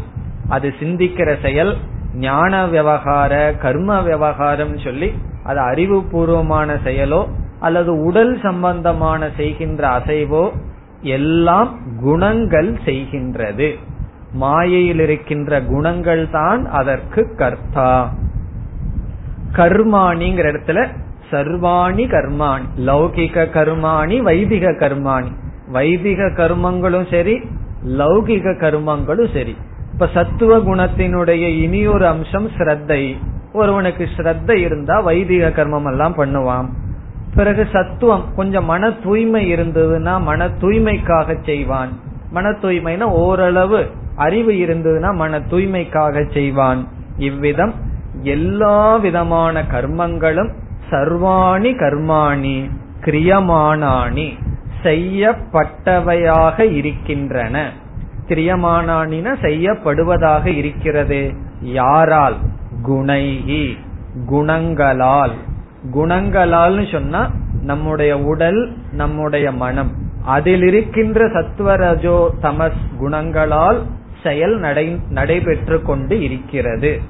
[0.50, 1.78] அது சிந்திக்கிற செயல்
[2.16, 7.22] ஞான விவகார கர்ம விவகாரம் சொல்லி அது அறிவுபூர்வமான செயலோ
[7.60, 10.52] அல்லது உடல் சம்பந்தமான செய்கின்ற அசைவோ
[11.04, 13.74] எல்லாம் குணங்கள் செய்கின்றது.
[14.34, 18.14] மாயையில் இருக்கின்ற குணங்கள் தான் அதற்கு கர்த்தா.
[19.56, 20.88] கர்மாணிங்கிற இடத்துல
[21.32, 25.32] சர்வாணி கர்மாணி லௌகிக கர்மாணி வைதிக கர்மாணி.
[25.68, 27.36] வைதிக கர்மங்களும் சரி
[27.86, 29.56] லௌகிக கர்மங்களும் சரி.
[29.94, 33.18] இப்ப சத்துவ குணத்தினுடைய இனியொரு அம்சம் ஸ்ரத்தை.
[33.54, 36.70] ஒருவனுக்கு ஸ்ரத்த இருந்தா வைதிக கர்மம் எல்லாம் பண்ணுவான்.
[37.36, 41.90] பிறகு சத்துவம் கொஞ்சம் மன தூய்மை இருந்ததுன்னா மன தூய்மைக்காக செய்வான்.
[42.32, 46.88] மன தூய்மைனா ஓரளவு அறிவு இருந்ததுன்னா மன தூய்மைக்காக செய்வான்.
[47.18, 47.74] இவ்விதம்
[48.22, 50.50] எல்லா விதமான கர்மங்களும்
[50.90, 52.70] சர்வாணி கர்மாணி
[53.02, 54.34] கிரியமானானி
[54.84, 57.72] செய்யப்பட்டவையாக இருக்கின்றன.
[58.28, 61.34] கிரியமானானின செய்யப்படுவதாக இருக்கிறது.
[61.62, 62.36] யாரால்?
[62.88, 63.78] குணைகி
[64.26, 65.34] குணங்களால்.
[65.92, 69.92] குணங்களால்னு சொன்னா நம்முடைய உடல் நம்முடைய மனம்.
[70.26, 73.82] அதில் இருக்கின்ற சத்வரஜோ தமஸ் குணங்களால்
[74.24, 77.02] செயல் நடை நடைபெற்று கொண்டு இருக்கிறது.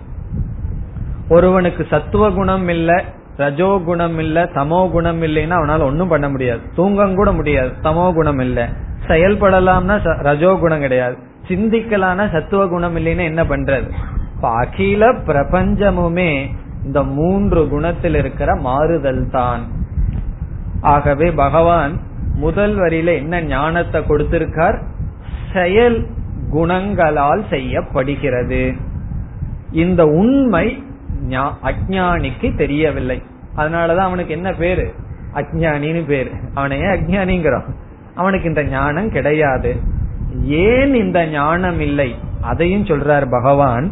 [1.30, 3.04] ஒருவனுக்கு சத்துவ குணம் இல்ல
[3.38, 6.60] ரஜோ குணம் இல்ல தமோ குணம் இல்லைன்னா அவனால ஒன்னும் பண்ண முடியாது.
[6.76, 7.72] தூங்கம் கூட முடியாது.
[7.84, 8.70] தமோ குணம் இல்ல.
[9.08, 11.18] செயல்படலாம்னா ரஜோ குணம் கிடையாது.
[11.48, 13.92] சிந்திக்கலான சத்துவ குணம் இல்லைன்னா என்ன பண்றது?
[14.42, 16.48] அகில பிரபஞ்சமுமே
[16.86, 19.62] இந்த மூன்று குணத்தில் இருக்கிற மாறுதல் தான்.
[20.82, 22.00] ஆகவே பகவான்
[22.36, 24.84] முதல் வரியில என்ன ஞானத்தை கொடுத்திருக்கார்?
[25.54, 26.08] செயல்
[26.50, 28.74] குணங்களால் செய்யப்படுகிறது.
[29.72, 30.84] இந்த உண்மை
[31.64, 33.22] அஜானிக்கு தெரியவில்லை.
[33.58, 34.94] அதனாலதான் அவனுக்கு என்ன பேரு?
[35.34, 36.32] அஜானின்னு பேரு.
[36.54, 37.74] அவனையே ஏன் அஜானிங்கிறான்
[38.16, 39.76] அவனுக்கு இந்த ஞானம் கிடையாது.
[40.42, 42.16] ஏன் இந்த ஞானம் இல்லை?
[42.42, 43.92] அதையும் சொல்றார் பகவான்.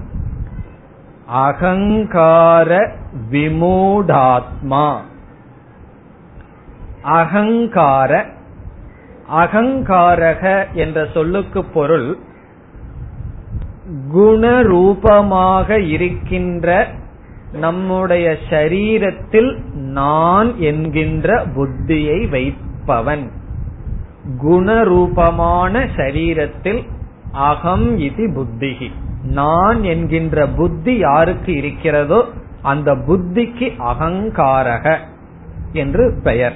[1.32, 2.92] அகங்கார
[3.32, 4.96] விமூடாத்மா.
[7.02, 8.26] அகங்கார
[9.32, 12.18] அகங்காரக என்ற சொல்லுக்கு பொருள்
[14.14, 16.88] குணரூபமாக இருக்கின்ற
[17.54, 23.32] நம்முடைய சரீரத்தில் நான் என்கின்ற புத்தியை வைப்பவன்.
[24.44, 26.88] குணரூபமான சரீரத்தில்
[27.32, 28.92] அகம் இது புத்திகி
[29.24, 32.26] நான் என்கின்ற புத்தி யாருக்கு இருக்கிறதோ
[32.62, 34.98] அந்த புத்திக்கு அகங்காரக
[35.74, 36.56] என்று பெயர்.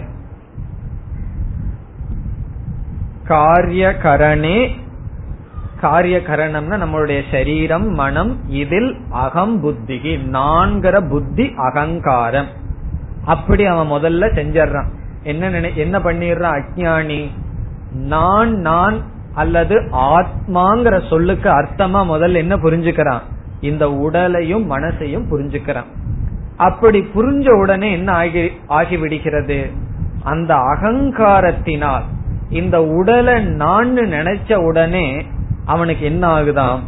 [3.28, 4.70] காரியகரணே
[5.82, 12.48] காரியகரணம்னா நம்மளுடைய சரீரம் மனம் இதில் அகம் புத்திகி நான்கிற புத்தி அகங்காரம்.
[13.26, 14.88] அப்படி அவன் முதல்ல செஞ்சிடறான்.
[15.24, 17.30] என்ன நினை என்ன பண்ணிடுறான் அஜானி
[17.92, 19.02] நான் நான்
[19.36, 23.22] அல்லது ஆத்மாங்கிற சொல்லுக்கு அர்த்தமா முதல்ல என்ன புரிஞ்சுக்கிறான்?
[23.62, 25.86] இந்த உடலையும் மனசையும் புரிஞ்சுக்கிறான்.
[26.58, 29.70] அப்படி புரிஞ்ச உடனே என்ன ஆகி ஆகிவிடுகிறது?
[30.24, 32.02] அந்த அகங்காரத்தினால்
[32.50, 35.26] இந்த உடலை நான் நினைச்ச உடனே
[35.66, 36.80] அவனுக்கு என்ன ஆகுதாம்?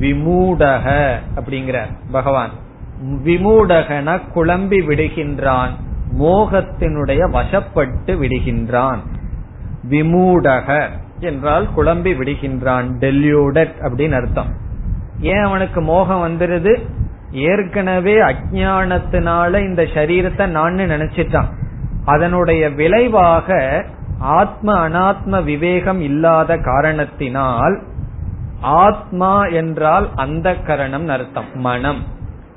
[0.00, 1.78] விமூடக அப்படிங்கிற
[2.10, 2.50] பகவான்.
[3.24, 5.70] விமூடகன குழம்பி விடுகின்றான்
[6.18, 8.98] மோகத்தினுடைய வசப்பட்டு விடுகின்றான்.
[9.90, 10.86] விமூடக
[11.20, 12.86] என்றால் குழம்பி விடுகின்றான்.
[13.00, 14.54] டெல்யூடட் அப்படின்னு அர்த்தம்.
[15.20, 16.78] ஏன் அவனுக்கு மோகம் வந்துருது?
[17.30, 21.46] ஏற்கனவே அஜானத்தினால இந்த சரீரத்தை நான் நினைச்சிட்டான்.
[22.04, 23.84] அதனுடைய விளைவாக
[24.18, 27.82] ஆத்ம அனாத்ம விவேகம் இல்லாத காரணத்தினால்
[28.60, 32.04] ஆத்மா என்றால் அந்த கரணம் அர்த்தம் மனம்.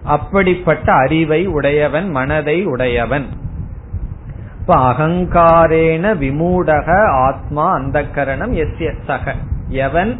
[0.03, 3.25] அப்படிப்பட்ட அறிவை உடையவன் மனதை உடையவன்.
[4.63, 9.33] இப்ப அகங்காரேன விமூடக ஆத்மா அந்த கரணம் எஸ் சக.
[9.67, 10.11] எவன்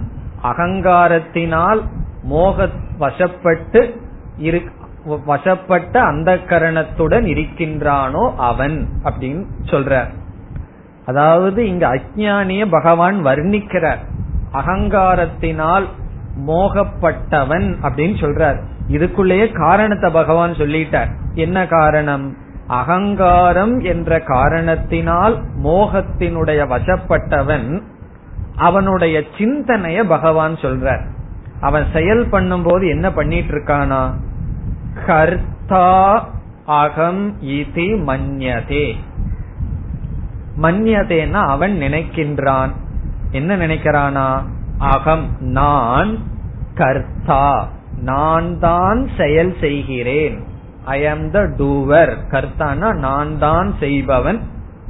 [0.43, 1.82] அகங்காரத்தினால்
[2.23, 2.67] மோக
[2.99, 3.82] வசப்பட்டு
[5.25, 10.03] வசப்பட்ட அந்த கரணத்துடன் இருக்கின்றானோ அவன் அப்படின்னு சொல்ற.
[11.06, 14.03] அதாவது இங்க அஜானிய பகவான் வர்ணிக்கிறார்
[14.53, 15.89] அகங்காரத்தினால்
[16.47, 18.62] மோகப்பட்டவன் அப்படின்னு சொல்றார்.
[18.88, 21.12] இதுக்குள்ளேயே காரணத்தை பகவான் சொல்லிட்டார்.
[21.34, 22.25] என்ன காரணம்?
[22.73, 27.81] அகங்காரம் என்ற காரணத்தினால் மோகத்தினுடைய வசப்பட்டவன்
[28.55, 31.05] அவனுடைய சிந்தனைய பகவான் சொல்றார்.
[31.62, 34.13] அவன் செயல் பண்ணும் போது என்ன பண்ணிட்டு இருக்கானா
[35.05, 36.27] கர்த்தா
[36.65, 38.93] அகம் இதி மன்யதே.
[40.62, 42.71] மன்யதேன்னா அவன் நினைக்கின்றான்.
[43.31, 44.41] என்ன நினைக்கிறானா?
[44.77, 46.17] அகம் நான்
[46.75, 47.69] கர்த்தா.
[48.01, 50.43] நான் தான் செயல் செய்கிறேன்.
[50.86, 54.39] ஐ ஆம் த டூவர் கர்த்தானா நான் தான் செய்பவன்.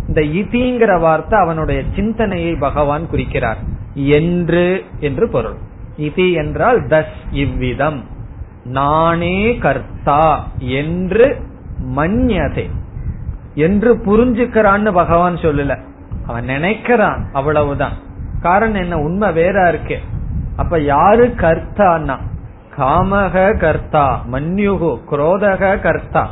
[0.08, 3.58] இந்த இதிங்கிற வார்த்தை அவனுடைய சிந்தனையை பகவான் குறிக்கிறார்.
[3.94, 5.56] என்று என்று பொருள்.
[5.98, 8.04] இதி என்றால் தஸ் இவ்விதம்.
[8.64, 11.42] நானே கர்த்தா என்று
[11.96, 12.70] மன்யதே
[13.54, 15.78] என்று புரிஞ்சுக்கிறான்னு பகவான் சொல்லல.
[16.28, 17.94] அவன் நினைக்கிறான் அவ்வளவுதான்.
[18.42, 18.98] காரணம் என்ன?
[18.98, 20.00] உண்மை வேற இருக்கு.
[20.56, 22.18] அப்ப யாரு கர்த்தான்னா?
[22.78, 26.32] காமக கர்த்தா மன்யுகு குரோதக கர்த்தா.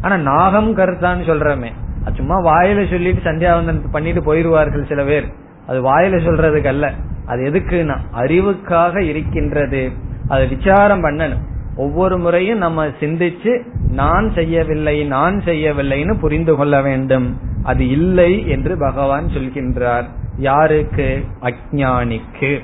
[0.00, 1.70] ஆனா நாகம் கர்த்தான்னு சொல்றமே.
[2.14, 5.32] சும்மா வாயில சொல்லிட்டு சந்தியாவந்தன் பண்ணிட்டு போயிருவார்கள் சில பேர்.
[5.66, 6.92] அது வாயில சொல்றதுக்கு அல்ல
[7.26, 9.92] அது எதுக்குன்னா அறிவுக்காக இருக்கின்றது.
[10.28, 11.40] அதை விசாரம் பண்ணணும்.
[11.76, 17.40] ஒவ்வொரு முறையும் நம்ம சிந்திச்சு நான் செய்யவில்லை நான் செய்யவில்லைன்னு புரிந்து கொள்ள வேண்டும்.
[17.62, 20.04] அது இல்லை என்று பகவான் சொல்கின்றார்.
[20.36, 21.24] யாருக்கு?
[21.40, 22.60] அஜானிக்கு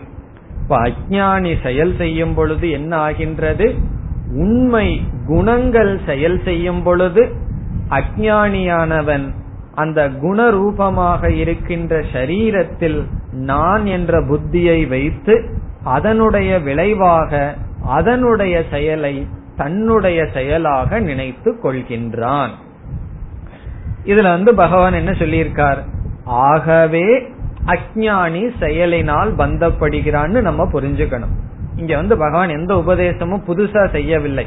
[0.65, 3.75] இப்ப அஜானி செயல் செய்யும் பொழுது என்ன ஆகின்றது?
[4.29, 7.33] உண்மை குணங்கள் செயல் செய்யும் பொழுது
[7.91, 9.35] அஜானியானவன்
[9.75, 17.55] அந்த குணரூபமாக இருக்கின்ற சரீரத்தில் நான் என்ற புத்தியை வைத்து அதனுடைய விளைவாக
[17.87, 22.51] அதனுடைய செயலை தன்னுடைய செயலாக நினைத்து கொள்கின்றான்.
[24.05, 25.79] இதுல வந்து பகவான் என்ன சொல்லியிருக்கார்?
[26.25, 27.34] ஆகவே
[27.67, 31.35] அஜானி செயலினால் பந்தப்படுகிறான்னு நம்ம புரிஞ்சுக்கணும்.
[31.77, 34.47] இங்க வந்து பகவான் எந்த உபதேசமும் புதுசா செய்யவில்லை.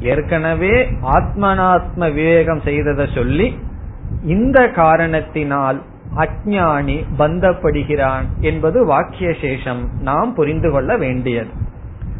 [0.00, 3.58] ஏற்கனவே ஆத்மனாத்ம விவேகம் செய்ததை சொல்லி
[4.24, 5.82] இந்த காரணத்தினால்
[6.16, 11.48] அஜானி பந்தப்படுகிறான் என்பது வாக்கிய சேஷம் நாம் புரிந்து கொள்ள வேண்டியது.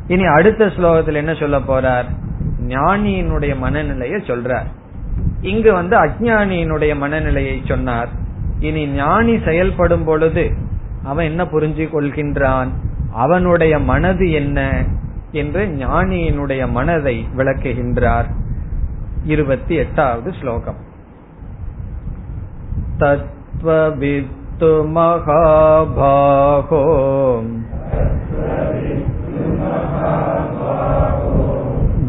[0.06, 2.04] இனி அடுத்த ஸ்லோகத்தில் என்ன சொல்ல போறார்?
[2.68, 4.66] ஞானியினுடைய மனநிலையை சொல்றார்.
[5.40, 8.24] இங்கு வந்து அஜானியினுடைய மனநிலையை சொன்னார்.
[8.65, 10.45] இனி ஞானி செயல்படும் பொழுது
[11.03, 12.71] அவன் என்ன புரிஞ்சு கொள்கின்றான்
[13.15, 14.59] அவனுடைய மனது என்ன
[15.31, 18.29] என்று ஞானியினுடைய மனதை விளக்குகின்றார்
[19.25, 20.79] இருபத்தி எட்டாவது ஸ்லோகம்
[22.99, 26.83] தத்வவித்து மகாபாகோ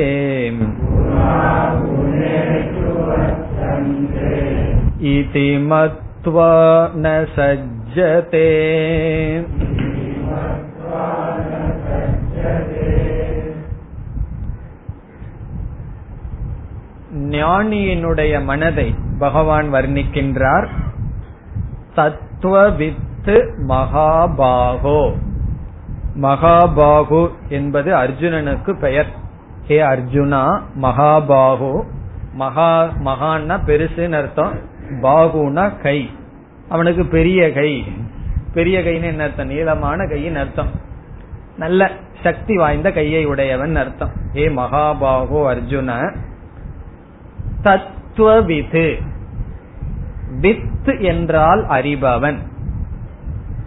[5.13, 6.51] इति मत्वा
[6.95, 8.47] न सज्जते
[17.33, 20.67] ஞானியினுடைய மனதை பகவான் வர்ணிக்கின்றார்
[23.24, 25.14] தத்துவவித்து மகாபாகோ.
[26.20, 29.06] மகாபாகு என்பது அர்ஜுனனுக்கு பெயர்.
[29.66, 31.82] ஹே அர்ஜுனா மகாபாகு.
[32.32, 34.58] மகா மகான்னா பெருசுன்னு அர்த்தம்.
[35.02, 36.10] பாகுனா கை.
[36.68, 37.84] அவனுக்கு பெரிய கை.
[38.54, 39.46] பெரிய கைன்னு என்ன அர்த்தம்?
[39.46, 40.70] நீளமான கையின் அர்த்தம்.
[41.56, 41.90] நல்ல
[42.22, 44.10] சக்தி வாய்ந்த கையை உடையவன் அர்த்தம்.
[44.36, 46.16] ஏ மகாபாகோ அர்ஜுன.
[47.62, 48.98] தத்துவ வித்து.
[50.40, 52.52] வித் என்றால் அறிபவன்.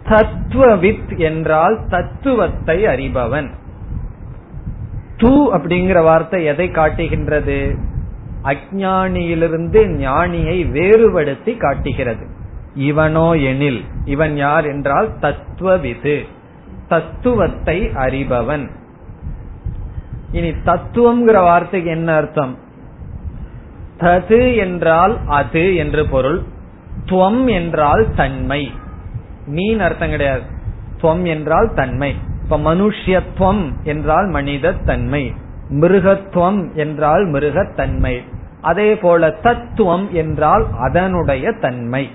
[0.08, 3.48] தத்துவவித் என்றால் தத்துவத்தை அறிபவன்.
[5.16, 7.76] து அப்படிங்கிற வார்த்தை எதை காட்டுகின்றது?
[8.42, 12.26] அஜானியிலிருந்து ஞானியை வேறுபடுத்தி காட்டுகிறது.
[12.74, 16.26] இவனோ எனில் இவன் யார் என்றால் தத்துவவிது.
[16.88, 18.70] தத்துவத்தை அறிபவன்.
[20.32, 22.58] இனி தத்துவம்ங்கிற வார்த்தைக்கு என்ன அர்த்தம்?
[23.98, 26.42] தது என்றால் அது என்று பொருள்
[27.04, 28.70] துவம் என்றால் தன்மை.
[29.48, 30.42] மீன் அர்த்தம் கிடையாது.
[31.02, 32.14] துவம் என்றால் தன்மை.
[32.42, 35.34] இப்ப மனுஷ்யத்துவம் என்றால் மனித தன்மை
[35.70, 38.24] மிருகத்துவம் என்றால் மிருகத்தன்மை.
[38.60, 42.10] அதே போல தத்துவம் என்றால் அதனுடைய தன்மை.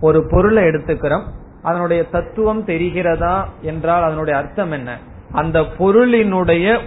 [0.00, 1.22] ஒரு பொருளை எடுத்துக்கிறோம்.
[1.62, 4.98] அதனுடைய தத்துவம் தெரிகிறதா என்றால் அதனுடைய அர்த்தம் என்ன?
[5.32, 6.78] அந்த பொருளினுடைய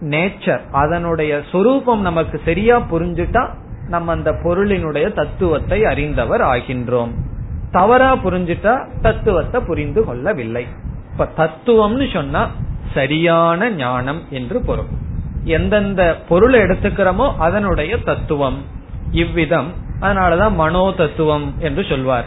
[0.00, 3.48] நேச்சர் அதனுடைய சொரூபம் நமக்கு சரியா புரிஞ்சுட்டா
[3.88, 7.12] நம்ம அந்த பொருளினுடைய தத்துவத்தை அறிந்தவர் ஆகின்றோம்.
[7.76, 10.64] தவறா புரிஞ்சுட்டா தத்துவத்தை புரிந்து கொள்ளவில்லை.
[11.12, 12.42] இப்ப தத்துவம்னு சொன்னா
[12.94, 14.90] சரியான ஞானம் என்று பொருள்.
[15.44, 18.58] எந்தெந்த பொருளை எடுத்துக்கிறோமோ அதனுடைய தத்துவம்.
[19.12, 19.68] இவ்விதம்.
[20.00, 22.26] அதனாலதான் மனோ தத்துவம் என்று சொல்வார்.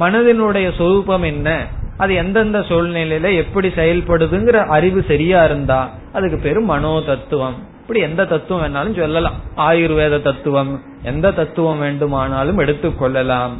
[0.00, 1.48] மனதினுடைய சொரூபம் என்ன?
[1.96, 5.80] அது எந்தெந்த சூழ்நிலையில எப்படி செயல்படுதுங்கிற அறிவு சரியா இருந்தா
[6.12, 7.56] அதுக்கு பேரு மனோ தத்துவம்.
[7.80, 9.38] இப்படி எந்த தத்துவம் வேணாலும் சொல்லலாம்.
[9.56, 10.72] ஆயுர்வேத தத்துவம்.
[11.02, 13.54] எந்த தத்துவம் வேண்டுமானாலும் எடுத்துக்கொள்ளலாம்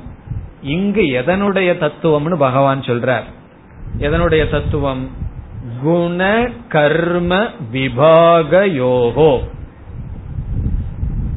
[0.64, 3.26] இங்கு எதனுடைய தத்துவம்னு பகவான் சொல்றார்.
[3.98, 5.10] எதனுடைய தத்துவம்?
[5.82, 9.32] குண கர்ம விபாக யோகோ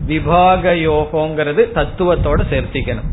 [0.06, 3.10] விபாக யோகோங்கிறது தத்துவத்தோட சேர்த்திக்கணும்.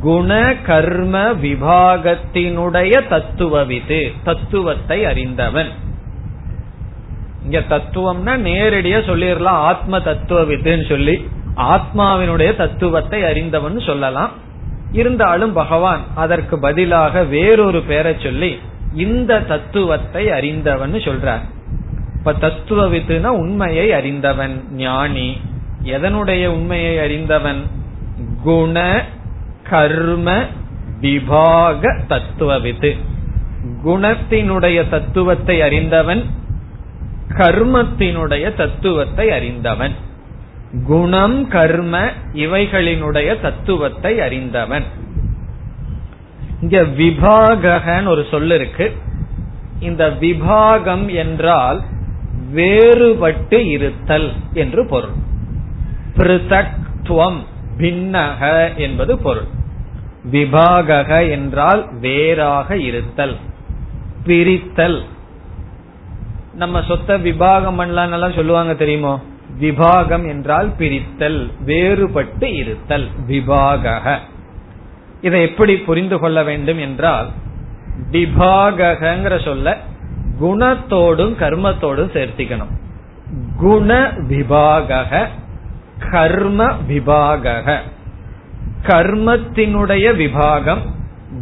[0.00, 5.70] குண கர்ம விபாகத்தினுடைய தத்துவவிது தத்துவத்தை அறிந்தவன்.
[7.44, 14.50] இங்க தத்துவம்னா நேரடியா சொல்லிடலாம் ஆத்ம தத்துவ வித்துன்னு சொல்லி ஆத்மாவினுடைய தத்துவத்தை அறிந்தவன் சொல்லலாம்.
[14.92, 18.58] இருந்தாலும் பகவான் அதற்கு பதிலாக வேறொரு பேரை சொல்லி
[18.94, 21.44] இந்த தத்துவத்தை அறிந்தவன் சொல்றார்.
[22.18, 25.40] இப்ப தத்துவ வித்துனா உண்மையை அறிந்தவன் ஞானி.
[25.84, 27.62] எதனுடைய உண்மையை அறிந்தவன்?
[28.44, 29.04] குண
[29.70, 30.44] கர்ம
[31.00, 32.96] விபாக தத்துவ வித்து
[33.84, 36.22] குணத்தினுடைய தத்துவத்தை அறிந்தவன்
[37.28, 39.94] கர்மத்தினுடைய தத்துவத்தை அறிந்தவன்.
[40.80, 44.84] குணம் கர்ம இவைகளினுடைய தத்துவத்தை அறிந்தவன்.
[46.60, 48.96] இங்க விபாகன்னு ஒரு சொல் இருக்கு.
[49.80, 51.82] இந்த விபாகம் என்றால்
[52.54, 55.10] வேறுபட்டு இருத்தல் என்று பொருள்.
[56.16, 57.36] பிருதக்துவம்
[57.78, 59.46] பின்னக என்பது பொருள்.
[60.32, 63.36] விபாகக என்றால் வேறாக இருத்தல்
[64.24, 65.02] பிரித்தல்.
[66.54, 69.22] நம்ம சொத்த விபாகம் பண்ணலாம் சொல்லுவாங்க தெரியுமோ?
[69.60, 73.08] விபாகம் என்றால் பிரித்தல் வேறுபட்டு இருத்தல்.
[73.26, 74.18] விபாக
[75.20, 77.28] இதை எப்படி புரிந்து கொள்ள வேண்டும் என்றால்
[78.12, 79.78] விபாகங்கிற சொல்ல
[80.40, 82.72] குணத்தோடும் கர்மத்தோடும் சேர்த்திக்கணும்.
[83.56, 85.28] குண விபாக
[86.10, 87.80] கர்ம விபாக
[88.82, 90.82] கர்மத்தினுடைய விபாகம்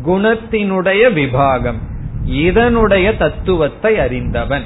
[0.04, 1.78] குணத்தினுடைய விபாகம்
[2.24, 4.64] இதனுடைய தத்துவத்தை அறிந்தவன்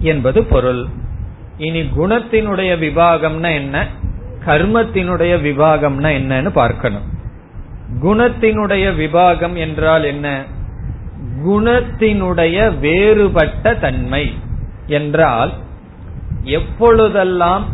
[0.00, 0.86] என்பது பொருள்.
[1.58, 3.86] இனி குணத்தினுடைய விபாகம்னா என்ன?
[4.46, 7.06] கர்மத்தினுடைய விபாகம்னா என்னன்னு பார்க்கணும்.
[8.02, 10.44] குணத்தினுடைய விபாகம் என்றால் என்ன?
[11.46, 14.36] குணத்தினுடைய வேறுபட்ட தன்மை
[14.86, 15.52] என்றால்
[16.42, 17.64] எப்பொழுதெல்லாம்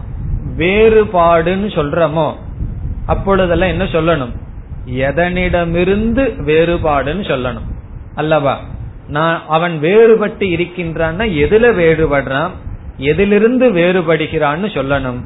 [0.56, 2.34] வேறுபாடுன்னு சொல்றமோ
[3.06, 4.34] அப்பொழுதெல்லாம் என்ன சொல்லணும்?
[4.86, 7.68] எதனிடமிருந்து வேறுபாடுன்னு சொல்லணும்.
[8.14, 8.60] அல்லவா?
[9.08, 12.50] நான் அவன் வேறுபட்டு இருக்கின்றான்னா எதுல வேறுபடுறான்?
[12.96, 15.20] எதிலிருந்து வேறுபடுகிறான்னு சொல்லணும்.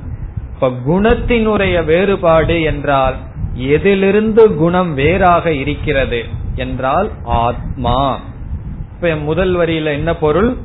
[0.54, 3.14] இப்ப குணத்தினுடைய வேறுபாடு என்றால்
[3.54, 8.20] எதிலிருந்து குணம் வேறாக இருக்கிறது என்றால் ஆத்மா.
[8.94, 10.56] இப்ப முதல் வரியில என்ன பொருள்?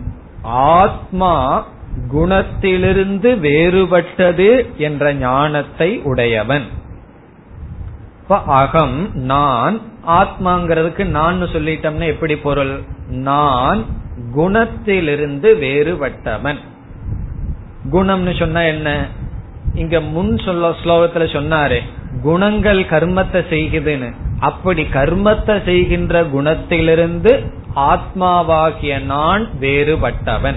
[0.44, 1.66] ஆத்மா
[2.14, 6.64] குணத்திலிருந்து வேறுபட்டது என்ற ஞானத்தை உடையவன்.
[8.22, 12.82] இப்ப அகம் நான் ஆத்மாங்கிறதுக்கு நான் சொல்லிட்டோம்னா எப்படி பொருள்?
[13.08, 13.86] நான்
[14.36, 16.58] குணத்திலிருந்து வேறுபட்டவன்.
[17.92, 19.08] குணம்னு சொன்னா என்ன?
[19.76, 21.80] இங்க முன் சொல்ல ஸ்லோகத்துல சொன்னாரு
[22.22, 24.14] குணங்கள் கர்மத்தை செய்குதுன்னு.
[24.40, 30.56] அப்படி கர்மத்தை செய்கின்ற குணத்திலிருந்து ஆத்மாவாகிய நான் வேறுபட்டவன்.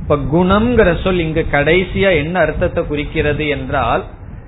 [0.00, 4.04] இப்ப குணம்ங்கிற சொல் இங்கு கடைசியா என்ன அர்த்தத்தை குறிக்கிறது என்றால்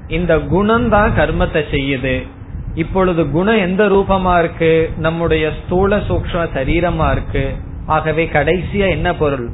[0.08, 2.26] இந்த குணம் தான் கர்மத்தை செய்யுது.
[2.74, 4.90] இப்பொழுது குணம் எந்த ரூபமா இருக்கு?
[4.96, 7.54] நம்முடைய ஸ்தூல சூக்ம சரீரமா இருக்கு.
[7.86, 9.50] ஆகவே கடைசியா என்ன பொருள்?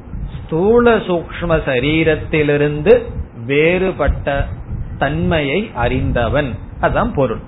[0.49, 3.03] ஸ்தூல சூக்ம சரீரத்திலிருந்து
[3.46, 4.46] வேறுபட்ட
[4.99, 6.55] தன்மையை அறிந்தவன்.
[6.80, 7.40] அதான் பொருள்.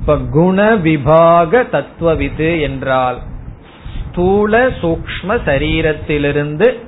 [0.00, 3.18] இப்ப குண விபாக தத்துவவிது என்றால்
[4.10, 6.78] ஸ்தூல சூக்ம சரீரத்திலிருந்து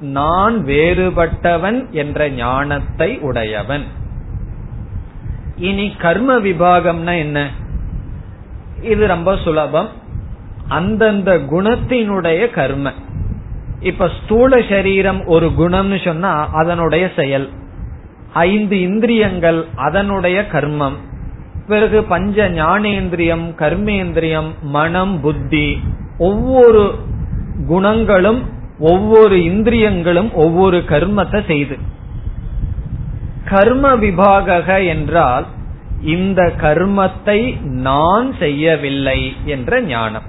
[0.00, 3.84] நான் வேறுபட்டவன் என்ற ஞானத்தை உடையவன்.
[5.56, 7.50] இனி கர்ம விபாகம்னா என்ன?
[8.82, 9.88] இது ரொம்ப சுலபம்.
[10.68, 12.92] அந்தந்த குணத்தினுடைய கர்ம.
[13.80, 17.48] இப்ப ஸ்தூல சரீரம் ஒரு குணம்னு சொன்னா அதனுடைய செயல்.
[18.32, 20.96] ஐந்து இந்திரியங்கள் அதனுடைய கர்மம்.
[21.68, 25.80] பிறகு பஞ்ச ஞானேந்திரியம் கர்மேந்திரியம் மனம் புத்தி.
[26.18, 26.94] ஒவ்வொரு
[27.66, 28.42] குணங்களும்
[28.78, 31.78] ஒவ்வொரு இந்திரியங்களும் ஒவ்வொரு கர்மத்தை செய்து.
[33.44, 35.46] கர்ம விபாக என்றால்
[36.02, 40.22] இந்த கர்மத்தை நான் செய்யவில்லை என்ற ஞானம்.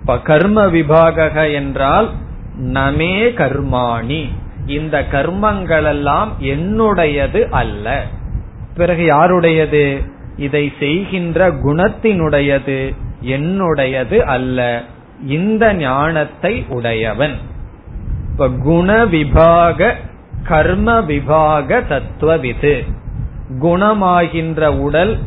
[0.00, 2.10] இப்ப கர்ம விபாக என்றால்
[2.56, 4.28] நமே கர்மாணி.
[4.66, 8.04] இந்த கர்மங்களெல்லாம் என்னுடையது அல்ல.
[8.76, 10.10] பிறகு யாருடையது?
[10.36, 14.82] இதை செய்கின்ற குணத்தினுடையது என்னுடையது அல்ல.
[15.26, 17.34] இந்த ஞானத்தை உடையவன்.
[18.30, 19.96] இப்ப குண விபாக
[20.44, 22.84] கர்ம விபாக தத்துவவிது.
[23.60, 25.18] குணமாகின்ற உடல்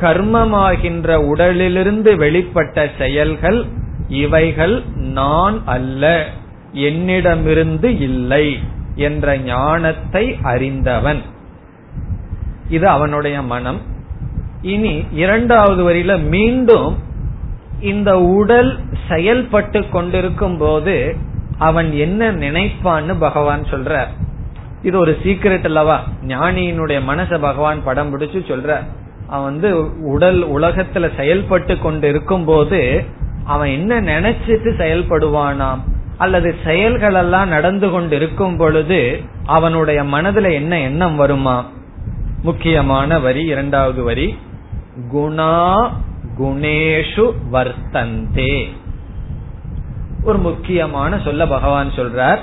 [0.00, 3.64] கர்மமாகின்ற உடலிலிருந்து வெளிப்பட்ட செயல்கள்
[4.08, 6.26] இவைகள் நான் அல்ல.
[6.72, 8.58] என்னிடமிருந்து இல்லை
[8.94, 11.22] என்ற ஞானத்தை அறிந்தவன்.
[12.68, 13.80] இது அவனுடைய மனம்.
[14.62, 16.98] இனி இரண்டாவது வரியில மீண்டும்
[17.80, 21.16] இந்த உடல் செயல்பட்டு கொண்டிருக்கும் போது
[21.58, 24.06] அவன் என்ன நினைப்பான்னு பகவான் சொல்ற
[24.82, 26.04] இது ஒரு சீக்கிரட் அல்லவா?
[26.26, 28.86] ஞானியினுடைய மனச பகவான் படம் பிடிச்சு சொல்ற
[29.26, 33.04] அவன் வந்து உடல் உலகத்துல செயல்பட்டு கொண்டு இருக்கும் போது
[33.44, 35.78] அவன் என்ன நினைச்சிட்டு செயல்படுவானாம்?
[36.22, 41.56] அல்லது செயல்கள் எல்லாம் நடந்து கொண்டு இருக்கும் பொழுது அவனுடைய மனதுல என்ன எண்ணம் வருமா?
[42.42, 44.38] முக்கியமான வரி இரண்டாவது வரி.
[45.14, 45.88] குணா
[46.38, 48.68] குணேஷு வர்த்தந்தே.
[50.22, 52.38] ஒரு முக்கியமான சொல்ல பகவான் சொல்றார்.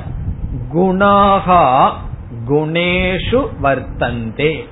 [0.73, 1.91] குணாகா
[2.47, 4.67] குணேஷு வர்த்தந்தே.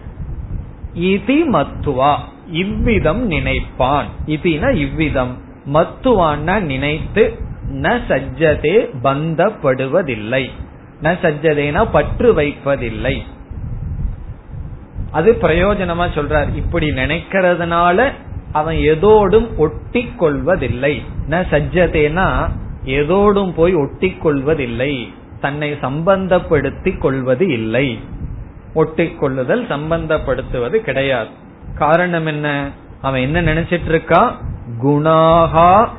[0.95, 2.16] இதி மத்துவா
[2.51, 4.08] இவ்விதம் நினைப்பான்.
[4.26, 5.38] இதினா இவ்விதம்.
[5.74, 10.49] மத்துவான்னா நினைத்து ந சஜ்ஜதே பந்தப்படுவதில்லை.
[11.03, 13.22] ந சஜ்ஜதேனா பற்று வைப்பதில்லை.
[15.11, 16.55] அது பிரயோஜனமா சொல்றார்.
[16.55, 18.11] இப்படி நினைக்கிறதுனால
[18.51, 22.49] அவன் எதோடும் ஒட்டி கொள்வதில்லை ந சஜ்ஜதேனா
[22.86, 27.99] எதோடும் போய் ஒட்டி கொள்வதில்லை தன்னை சம்பந்தப்படுத்தி கொள்வது இல்லை.
[28.76, 31.30] ஒட்டிக்கொள்ளுதல் சம்பந்தப்படுத்துவது கிடையாது.
[31.76, 32.72] காரணம் என்ன?
[33.01, 34.41] அவன் என்ன நினைச்சிட்டு இருக்கா?
[34.82, 35.93] குணாகா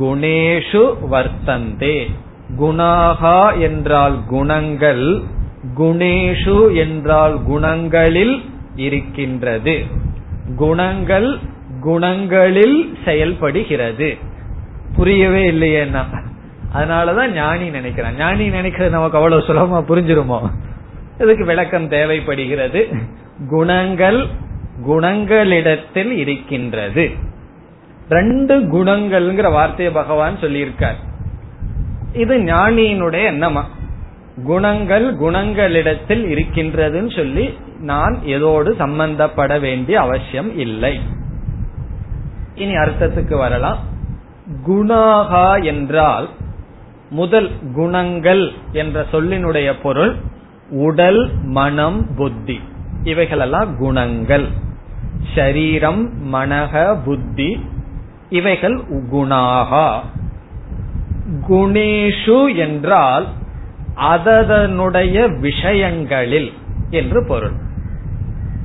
[0.00, 2.10] குணேஷு வர்த்தந்தே.
[2.58, 5.22] குணாகா என்றால் குணங்கள்
[5.76, 8.44] குணேஷு என்றால் குணங்களில்
[8.76, 9.84] இருக்கின்றது.
[10.56, 11.38] குணங்கள்
[11.84, 14.16] குணங்களில் செயல்படுகிறது.
[14.96, 16.04] புரியவே இல்லையேன்னா
[16.74, 18.16] அதனாலதான் ஞானி நினைக்கிறான்.
[18.16, 20.50] ஞானி நினைக்கிறது நமக்கு அவ்வளவு சுலபமா புரிஞ்சிருமோ?
[21.18, 22.88] இதுக்கு விளக்கம் தேவைப்படுகிறது?
[23.48, 24.26] குணங்கள்
[24.88, 27.10] குணங்களிடத்தில் இருக்கின்றது.
[28.08, 30.96] ரெண்டு குணங்கள்ங்கிற வார்த்தையை பகவான் சொல்லியிருக்கார்.
[32.12, 33.62] இது ஞானியினுடைய எண்ணமா?
[34.44, 41.00] குணங்கள் குணங்களிடத்தில் இருக்கின்றதுன்னு சொல்லி நான் எதோடு சம்பந்தப்பட வேண்டிய அவசியம் இல்லை.
[42.54, 43.78] இனி அர்த்தத்துக்கு வரலாம்.
[44.66, 46.28] குணாகா என்றால்
[47.10, 50.14] முதல் குணங்கள் என்ற சொல்லினுடைய பொருள்
[50.70, 52.60] உடல் மனம் புத்தி.
[53.02, 54.46] இவைகளெல்லாம் குணங்கள்.
[55.34, 57.66] ஷரீரம் மனக புத்தி
[58.28, 58.80] இவைகள்
[59.12, 59.98] குணாகா.
[61.48, 63.26] குணேஷு என்றால்
[63.94, 66.52] அதனுடைய விஷயங்களில்
[66.90, 67.52] என்று பொருள்.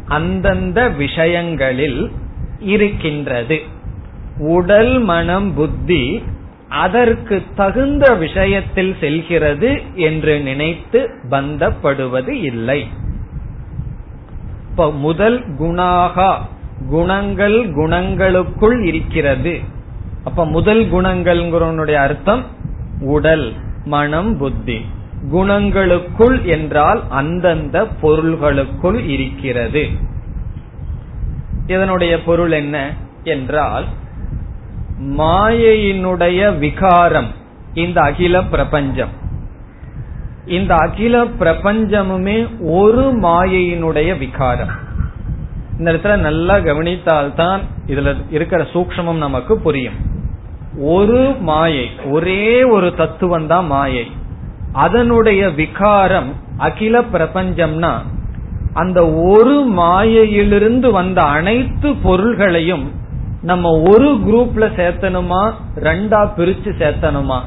[0.06, 2.12] அந்தந்த விஷயங்களில்
[2.60, 3.62] இருக்கின்றது.
[4.38, 6.24] உடல் மனம் புத்தி
[6.70, 12.88] அதற்கு தகுந்த விஷயத்தில் செல்கிறது என்று நினைத்து பந்தப்படுவது இல்லை.
[14.70, 16.48] இப்ப முதல் குணாகா
[16.88, 19.60] குணங்கள் குணங்களுக்குள் இருக்கிறது.
[20.24, 22.44] அப்ப முதல் குணங்கள்ங்கிறவனுடைய அர்த்தம்
[23.02, 23.54] உடல்
[23.86, 24.86] மனம் புத்தி.
[25.32, 29.88] குணங்களுக்குள் என்றால் அந்தந்த பொருள்களுக்குள் இருக்கிறது.
[31.68, 33.86] இதனுடைய பொருள் என்ன என்றால்
[35.02, 37.28] மாயையினுடைய விகாரம்
[37.74, 39.10] இந்த அகில பிரபஞ்சம்.
[40.46, 44.88] இந்த அகில பிரபஞ்சமுமே ஒரு மாயையினுடைய விகாரம்.
[45.80, 49.98] இந்த இடத்துல நல்லா கவனித்தால்தான் இதுல இருக்கிற சூக்மம் நமக்கு புரியும்.
[50.96, 54.06] ஒரு மாயை ஒரே ஒரு தத்துவம் தான் மாயை.
[54.74, 57.94] அதனுடைய விகாரம் அகில பிரபஞ்சம்னா
[58.74, 62.86] அந்த ஒரு மாயையிலிருந்து வந்த அனைத்து பொருள்களையும்
[63.42, 65.42] நம்ம ஒரு குரூப்ல சேர்த்தனுமா
[65.76, 67.40] ரெண்டா பிரிச்சு சேர்த்தனுமா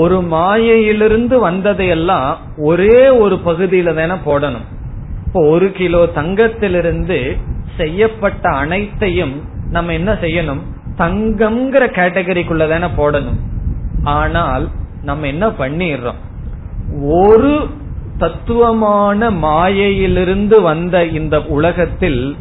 [0.00, 4.66] ஒரு மாயையிலிருந்து வந்ததையெல்லாம் ஒரே ஒரு பகுதியில தானே போடணும்.
[5.32, 7.38] இப்போ ஒரு கிலோ தங்கத்திலிருந்து
[7.76, 9.32] செய்யப்பட்ட அனைத்தையும்
[9.70, 10.60] நம்ம என்ன செய்யணும்?
[10.98, 13.38] தங்கம்ங்கிற கேட்டகரிக்குள்ள தானே போடணும்.
[14.02, 14.68] ஆனால்
[15.02, 16.20] நம்ம என்ன பண்ணிடுறோம்?
[17.00, 17.66] ஒரு
[18.18, 22.36] தத்துவமான மாயையிலிருந்து வந்த இந்த உலகத்தில்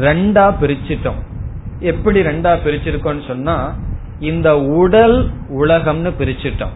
[0.00, 1.20] ரெண்டா பிரிச்சிட்டோம்.
[1.80, 3.74] எப்படி ரெண்டா பிரிச்சிருக்கோம்னு சொன்னா
[4.20, 6.74] இந்த உடல் உலகம்னு பிரிச்சிட்டோம்.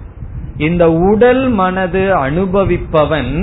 [0.56, 3.34] இந்த உடல் மனது அனுபவிப்பவன்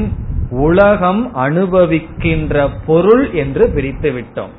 [0.50, 4.50] உலகம் அனுபவிக்கின்ற பொருள் என்று பிரித்து விட்டோம்.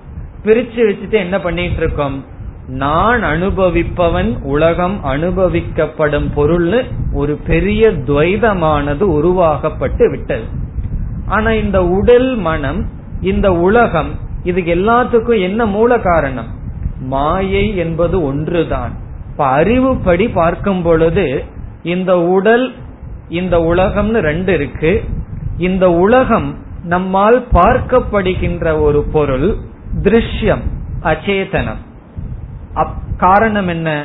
[0.45, 2.25] பிரிச்சு வச்சுட்டு என்ன பண்ணிட்டு இருக்கோம்
[2.67, 10.43] நான் அனுபவிப்பவன் உலகம் அனுபவிக்கப்படும் பொருள்னு ஒரு பெரிய துவைதமானது உருவாகப்பட்டு விட்டது.
[11.27, 12.87] ஆனா இந்த உடல் மனம்
[13.21, 14.11] இந்த உலகம்
[14.43, 16.47] இதுக்கு எல்லாத்துக்கும் என்ன மூல காரணம்?
[16.99, 18.93] மாயை என்பது ஒன்றுதான்.
[19.31, 21.45] இப்ப அறிவுப்படி பார்க்கும் பொழுது
[21.83, 22.73] இந்த உடல்
[23.29, 25.05] இந்த உலகம்னு ரெண்டு இருக்கு.
[25.59, 26.49] இந்த உலகம்
[26.85, 29.57] நம்மால் பார்க்கப்படுகின்ற ஒரு பொருள்
[30.03, 30.65] திருஷ்யம்
[31.03, 31.83] அச்சேதனம்.
[33.17, 34.05] காரணம் என்ன?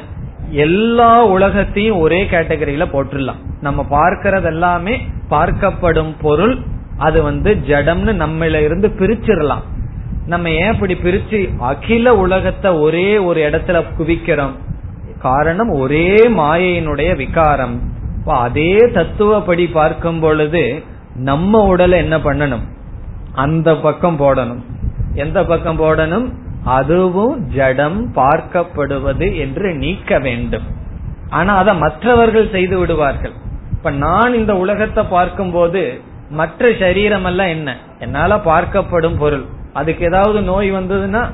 [0.49, 3.41] எல்லா உலகத்தையும் ஒரே கேட்டகரியில போட்டுடலாம்.
[3.61, 4.95] நம்ம பார்க்கறது எல்லாமே
[5.29, 6.55] பார்க்கப்படும் பொருள்
[6.97, 9.63] அது வந்து ஜடம்னு நம்மள இருந்து பிரிச்சிடலாம்.
[10.25, 14.55] நம்ம ஏன் இப்படி பிரிச்சு அகில உலகத்தை ஒரே ஒரு இடத்துல குவிக்கிறோம்?
[15.19, 17.75] காரணம் ஒரே மாயையினுடைய விகாரம்.
[18.25, 20.63] அதே தத்துவப்படி பார்க்கும் பொழுது
[21.15, 22.63] நம்ம உடலை என்ன பண்ணணும்?
[23.33, 24.63] அந்த பக்கம் போடணும்.
[25.13, 26.31] எந்த பக்கம் போடணும்?
[26.63, 30.63] அதுவும் ஜடம் பார்க்கப்படுவது என்று நீக்க வேண்டும்.
[31.29, 33.31] ஆனா அதை மற்றவர்கள் செய்து விடுவார்கள்.
[33.71, 37.77] இப்ப நான் இந்த உலகத்தை பார்க்கும் போது மற்ற சரீரம் எல்லாம் என்ன?
[37.99, 39.45] என்னால பார்க்கப்படும் பொருள்.
[39.73, 41.29] அதுக்கு ஏதாவது நோய் வந்ததுன்னா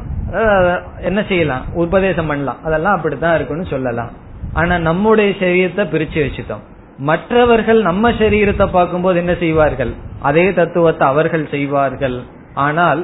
[1.02, 1.62] என்ன செய்யலாம்?
[1.74, 2.64] உபதேசம் பண்ணலாம்.
[2.64, 4.12] அதெல்லாம் அப்படித்தான் இருக்குன்னு சொல்லலாம்.
[4.54, 6.64] ஆனா நம்முடைய சரீரத்தை பிரிச்சு வச்சுட்டோம்.
[7.08, 9.92] மற்றவர்கள் நம்ம சரீரத்தை பார்க்கும்போது என்ன செய்வார்கள்?
[10.30, 12.18] அதே தத்துவத்தை அவர்கள் செய்வார்கள்.
[12.68, 13.02] ஆனால்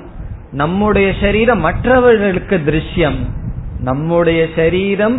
[0.51, 3.19] நம்முடைய சரீரம் மற்றவர்களுக்கு திருஷ்யம்.
[3.79, 5.17] நம்முடைய சரீரம்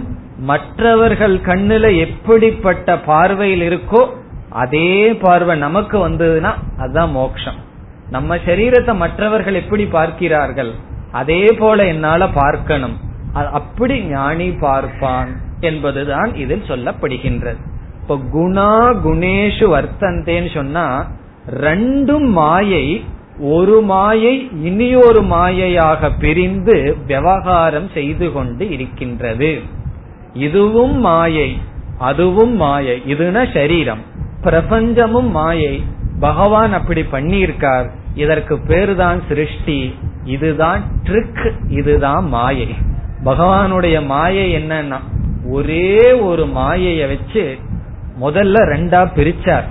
[0.50, 4.02] மற்றவர்கள் கண்ணுல எப்படிப்பட்ட பார்வையில் இருக்கோ
[4.62, 4.90] அதே
[5.24, 7.58] பார்வை நமக்கு வந்ததுன்னா அதுதான் மோக்ஷம்.
[8.10, 10.72] நம்ம சரீரத்தை மற்றவர்கள் எப்படி பார்க்கிறார்கள்?
[11.20, 12.96] அதே போல என்னால பார்க்கணும்.
[13.58, 17.60] அப்படி ஞானி பார்ப்பான் என்பதுதான் இதில் சொல்லப்படுகின்றது.
[18.08, 21.10] இப்ப குணா குணேஷு வர்த்தந்தேன்னு சொன்னா
[21.60, 23.04] ரெண்டும் மாயை
[23.38, 29.60] ஒரு மாயை இனியொரு மாயையாக பிரிந்து விவகாரம் செய்து கொண்டு இருக்கின்றது.
[30.32, 31.58] இதுவும் மாயை
[31.98, 34.00] அதுவும் மாயை இதுனா சரீரம்.
[34.42, 35.82] பிரபஞ்சமும் மாயை.
[36.20, 37.90] பகவான் அப்படி பண்ணியிருக்கார்.
[38.14, 39.94] இதற்கு பேருதான் சிருஷ்டி.
[40.24, 42.68] இதுதான் ட்ரிக் இதுதான் மாயை.
[43.24, 44.98] பகவானுடைய மாயை என்னன்னா
[45.48, 47.58] ஒரே ஒரு மாயைய வச்சு
[48.20, 49.64] முதல்ல ரெண்டா பிரிச்சார்.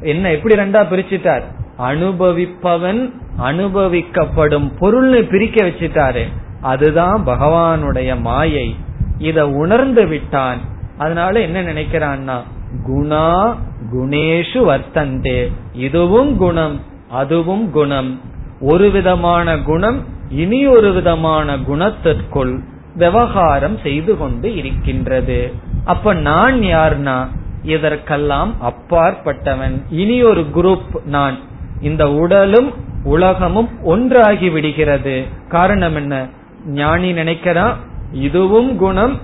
[0.00, 1.42] என்ன எப்படி ரெண்டா பிரிச்சுட்டார்?
[1.78, 6.22] அனுபவிப்பவன் அனுபவிக்கப்படும் பொருள்னு பிரிக்க வச்சுட்டாரு.
[6.60, 8.76] அதுதான் பகவானுடைய மாயை.
[9.18, 10.58] இத உணர்ந்து விட்டான்.
[10.98, 12.40] அதனால என்ன நினைக்கிறான்னா
[12.86, 13.54] குணா
[13.92, 15.52] குணேஷு வர்த்தந்தே.
[15.72, 18.20] இதுவும் குணம் அதுவும் குணம்.
[18.60, 22.58] ஒரு விதமான குணம் இனி ஒரு விதமான குணத்திற்குள்
[22.94, 25.52] விவகாரம் செய்து கொண்டு இருக்கின்றது.
[25.84, 27.28] அப்ப நான் யார்னா
[27.62, 29.82] இதற்கெல்லாம் அப்பாற்பட்டவன்?
[29.90, 31.38] இனி ஒரு குரூப் நான்.
[31.80, 32.72] இந்த உடலும்
[33.04, 35.24] உலகமும் ஒன்றாகி விடுகிறது.
[35.48, 36.26] காரணம் என்ன?
[36.66, 37.74] ஞானி நினைக்கிறான்
[38.12, 39.20] இதுவும் குணம்.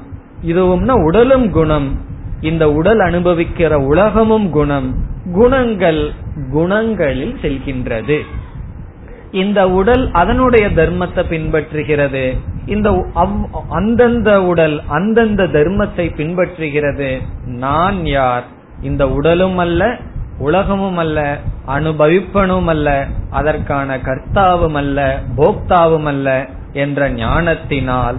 [0.46, 2.00] இதுவும்னா உடலும் குணம்.
[2.40, 4.94] இந்த உடல் அனுபவிக்கிற உலகமும் குணம்.
[5.32, 6.12] குணங்கள்
[6.52, 8.18] குணங்களில் செல்கின்றது.
[9.30, 12.36] இந்த உடல் அதனுடைய தர்மத்தை பின்பற்றுகிறது.
[12.66, 13.06] இந்த
[13.68, 17.18] அந்தந்த உடல் அந்தந்த தர்மத்தை பின்பற்றுகிறது.
[17.44, 18.44] நான் யார்?
[18.82, 19.96] இந்த உடலும் அல்ல
[20.38, 28.16] உலகமும் அல்ல அனுபவிப்பனும் அல்ல அதற்கான கர்த்தாவும் அல்ல போக்தாவும் அல்ல என்ற ஞானத்தினால்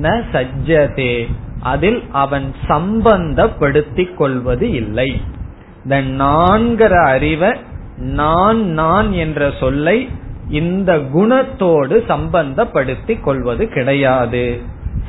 [0.00, 1.26] ந சஜ்ஜதே.
[1.60, 5.22] அதில் அவன் சம்பந்தப்படுத்திக் கொள்வது இல்லை.
[5.82, 7.52] இந்த நான்கிற அறிவை
[7.96, 10.08] நான் நான் என்ற சொல்லை
[10.50, 14.60] இந்த குணத்தோடு சம்பந்தப்படுத்திக் கொள்வது கிடையாது.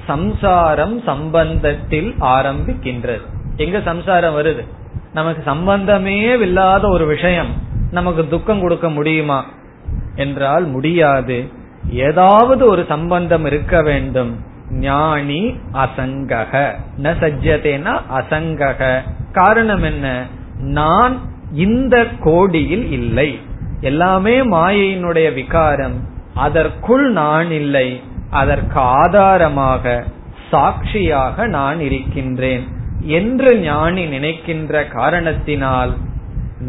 [0.08, 3.22] சம்சாரம் சம்பந்தத்தில் ஆரம்பிக்கின்றது.
[3.56, 4.66] எங்க சம்சாரம் வருது?
[5.14, 7.54] நமக்கு சம்பந்தமே இல்லாத ஒரு விஷயம்.
[7.92, 9.46] நமக்கு துக்கம் கொடுக்க முடியுமா?
[10.16, 11.52] என்றால் முடியாது.
[11.90, 14.38] ஏதாவது ஒரு சம்பந்தம் இருக்க வேண்டும்.
[14.72, 16.74] ஞானி அசங்கக.
[17.02, 19.00] ந சஜ்ஜதேனா அசங்கக.
[19.32, 20.26] காரணம் என்ன?
[20.60, 21.20] நான்
[21.54, 23.40] இந்த கோடியில் இல்லை.
[23.82, 26.08] எல்லாமே மாயையினுடைய விகாரம்.
[26.36, 28.02] அதற்குள் நான் இல்லை.
[28.30, 30.04] அதற்கு ஆதாரமாக
[30.52, 32.68] சாட்சியாக நான் இருக்கின்றேன்
[33.02, 35.94] என்று ஞானி நினைக்கின்ற காரணத்தினால்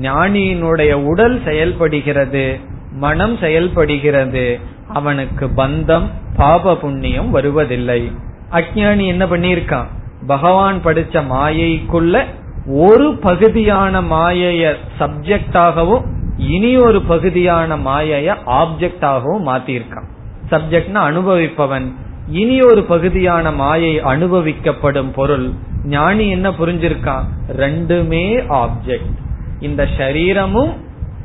[0.01, 2.59] ஞானியினுடைய உடல் செயல்படுகிறது
[2.93, 4.59] மனம் செயல்படுகிறது
[4.93, 6.07] அவனுக்கு பந்தம்
[6.37, 8.13] பாப புண்ணியம் வருவதில்லை.
[8.53, 9.87] அஜானி என்ன பண்ணிருக்கான்
[10.27, 12.25] பகவான் படிச்ச மாயைக்குள்ள
[12.67, 16.03] ஒரு பகுதியான மாயைய சப்ஜெக்டாகவும்
[16.49, 20.09] இனி ஒரு பகுதியான மாயைய ஆப்ஜெக்டாகவும் மாத்திருக்கான்
[20.51, 21.87] சப்ஜெக்ட்னா அனுபவிப்பவன்.
[22.27, 25.53] இனி ஒரு பகுதியான மாயை அனுபவிக்கப்படும் பொருள்
[25.85, 27.27] ஞானி என்ன புரிஞ்சிருக்கான்?
[27.57, 28.25] ரெண்டுமே
[28.63, 29.17] ஆப்ஜெக்ட்
[29.61, 30.73] இந்த சரீரமும்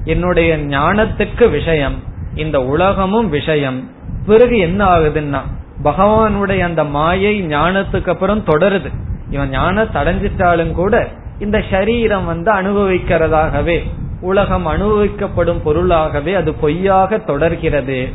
[0.03, 1.97] என்னுடைய ஞானத்துக்கு விஷயம்
[2.35, 3.89] இந்த உலகமும் விஷயம்.
[4.25, 5.41] பிறகு என்ன ஆகுதுன்னா
[5.83, 8.89] பகவானுடைய அந்த மாயை ஞானத்துக்கு அப்புறம் தொடருது.
[9.29, 11.07] இவன் ஞானத்தை அடைஞ்சிட்டாலும் கூட
[11.39, 13.83] இந்த சரீரம் வந்து அனுபவிக்கிறதாகவே
[14.21, 18.09] உலகம் அனுபவிக்கப்படும் பொருளாகவே அது பொய்யாக தொடர்கிறது.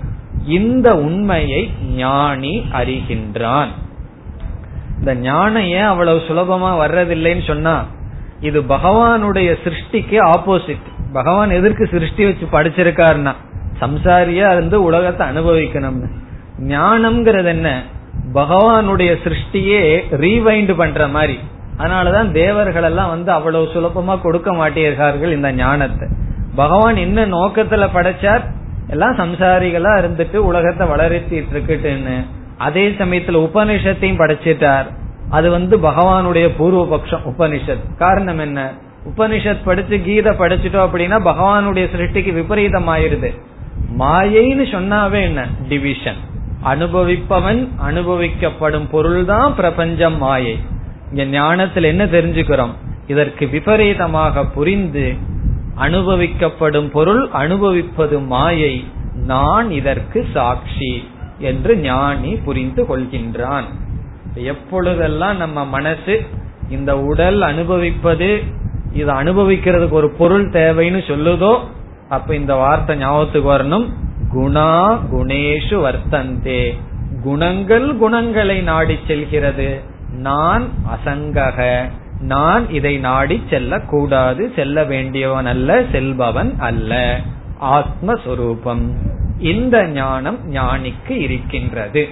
[0.46, 3.68] இந்த உண்மையை ஞானி அறிகின்றான்.
[4.98, 7.84] இந்த ஞானம் ஏன் அவ்வளவு சுலபமா வர்றதில்லைன்னு சொன்னா
[8.40, 13.34] இது பகவானுடைய சிருஷ்டிக்கு ஆப்போசிட் பகவான் எதற்கு சிருஷ்டி வச்சு படிச்சிருக்காருன்னா
[13.80, 16.08] சம்சாரியா இருந்து உலகத்தை அனுபவிக்கணும்னு.
[16.58, 17.82] ஞானம்ங்கிறது என்ன?
[18.34, 21.38] பகவானுடைய சிருஷ்டியே ரீவைண்ட் பண்ற மாதிரி.
[21.80, 26.08] அதனாலதான் தேவர்கள் எல்லாம் வந்து அவ்வளவு சுலபமா கொடுக்க மாட்டேர்கள் இந்த ஞானத்தை.
[26.54, 28.44] பகவான் என்ன நோக்கத்துல படைச்சார்?
[28.88, 32.24] எல்லாம் சம்சாரிகளா இருந்துட்டு உலகத்தை வளர்த்திட்டு இருக்குன்னு
[32.58, 34.88] அதே சமயத்துல உபனிஷத்தையும் படைச்சிட்டார்.
[35.30, 37.84] அது வந்து பகவானுடைய பூர்வ பட்சம் உபனிஷத்.
[37.98, 38.72] காரணம் என்ன?
[39.16, 43.30] உபனிஷத் படிச்சு கீதை படிச்சுட்டோம் அப்படின்னா பகவானுடைய சிருஷ்டிக்கு விபரீதம் ஆயிருது
[43.98, 45.46] மாயைன்னு சொன்னாவே என்ன?
[45.68, 46.20] டிவிஷன்
[46.64, 50.58] அனுபவிப்பவன் அனுபவிக்கப்படும் பொருள் தான் பிரபஞ்சம் மாயை.
[51.10, 52.74] இங்க ஞானத்தில் என்ன தெரிஞ்சுக்கிறோம்?
[53.06, 55.14] இதற்கு விபரீதமாக புரிந்து
[55.78, 58.84] அனுபவிக்கப்படும் பொருள் அனுபவிப்பது மாயை.
[59.14, 61.08] நான் இதற்கு சாட்சி
[61.38, 63.64] என்று ஞானி புரிந்து கொள்கின்றான்.
[64.34, 66.22] எப்பொழுதெல்லாம் நம்ம மனசு
[66.70, 68.42] இந்த உடல் அனுபவிப்பது
[68.92, 71.58] இது அனுபவிக்கிறதுக்கு ஒரு பொருள் தேவைன்னு சொல்லுதோ
[72.08, 73.86] அப்ப இந்த வார்த்தை ஞாபகத்துக்கு வரணும்.
[74.34, 74.72] குணா
[75.12, 76.62] குணேஷு வர்த்தந்தே.
[77.22, 79.89] குணங்கள் குணங்களை நாடி செல்கிறது.
[80.20, 81.90] நான் அசங்கக.
[82.20, 84.52] நான் இதை நாடி செல்லக்கூடாது.
[84.56, 87.20] செல்ல வேண்டியவன் அல்ல செல்பவன் அல்ல.
[87.60, 88.82] ஆத்மஸ்வரூபம்.
[89.38, 92.08] இந்த ஞானம் ஞானிக்கு இருக்கின்றது.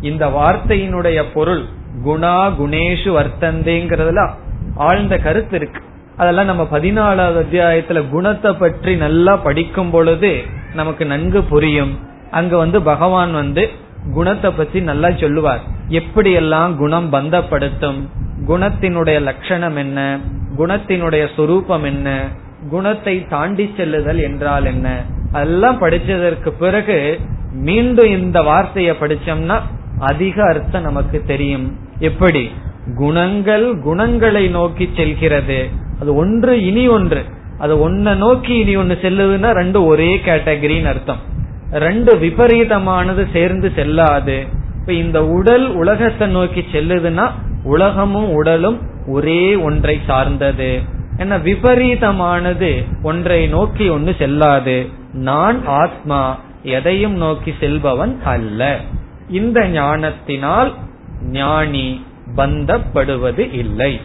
[0.00, 1.64] இந்த வார்த்தையினுடைய பொருள்
[2.04, 4.30] குணா குணேஷு வர்த்தந்தேங்கிறதுல
[4.74, 5.80] ஆழ்ந்த கருத்து இருக்கு.
[6.16, 10.42] அதெல்லாம் நம்ம பதினாலாவது அத்தியாயத்துல குணத்தை பற்றி நல்லா படிக்கும் பொழுது
[10.74, 11.98] நமக்கு நன்கு புரியும்.
[12.30, 13.70] அங்க வந்து பகவான் வந்து
[14.12, 15.60] குணத்தை பத்தி நல்லா சொல்லுவார்.
[15.88, 18.08] எப்படி எல்லாம் குணம் பந்தப்படுத்தும்?
[18.48, 20.18] குணத்தினுடைய லட்சணம் என்ன?
[20.58, 22.28] குணத்தினுடைய சொரூபம் என்ன?
[22.70, 25.04] குணத்தை தாண்டி செல்லுதல் என்றால் என்ன?
[25.32, 27.20] அதெல்லாம் படிச்சதற்கு பிறகு
[27.52, 29.60] மீண்டும் இந்த வார்த்தையை படிச்சோம்னா
[29.98, 31.78] அதிக அர்த்தம் நமக்கு தெரியும்.
[31.98, 32.50] எப்படி?
[32.96, 35.68] குணங்கள் குணங்களை நோக்கி செல்கிறது.
[36.00, 37.24] அது ஒன்று இனி ஒன்று.
[37.58, 41.36] அது ஒன்ன நோக்கி இனி ஒன்னு செல்லுதுன்னா ரெண்டு ஒரே கேட்டகரின்னு அர்த்தம்.
[41.72, 44.46] ரெண்டு விபரீதமானது சேர்ந்து செல்லாது.
[44.80, 47.30] இப்ப இந்த உடல் உலகத்தை நோக்கி செல்லுதுன்னா
[47.64, 50.82] உலகமும் உடலும் ஒரே ஒன்றை சார்ந்தது.
[51.16, 54.88] என்ன விபரீதமானது ஒன்றை நோக்கி ஒன்று செல்லாது.
[55.12, 58.80] நான் ஆத்மா எதையும் நோக்கி செல்பவன் அல்ல.
[59.28, 60.74] இந்த ஞானத்தினால்
[61.22, 62.04] ஞானி
[62.36, 64.00] பந்தப்படுவது இல்லை.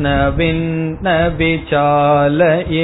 [0.00, 1.06] कृत्स्नविन्न
[1.38, 2.74] विचालयेत्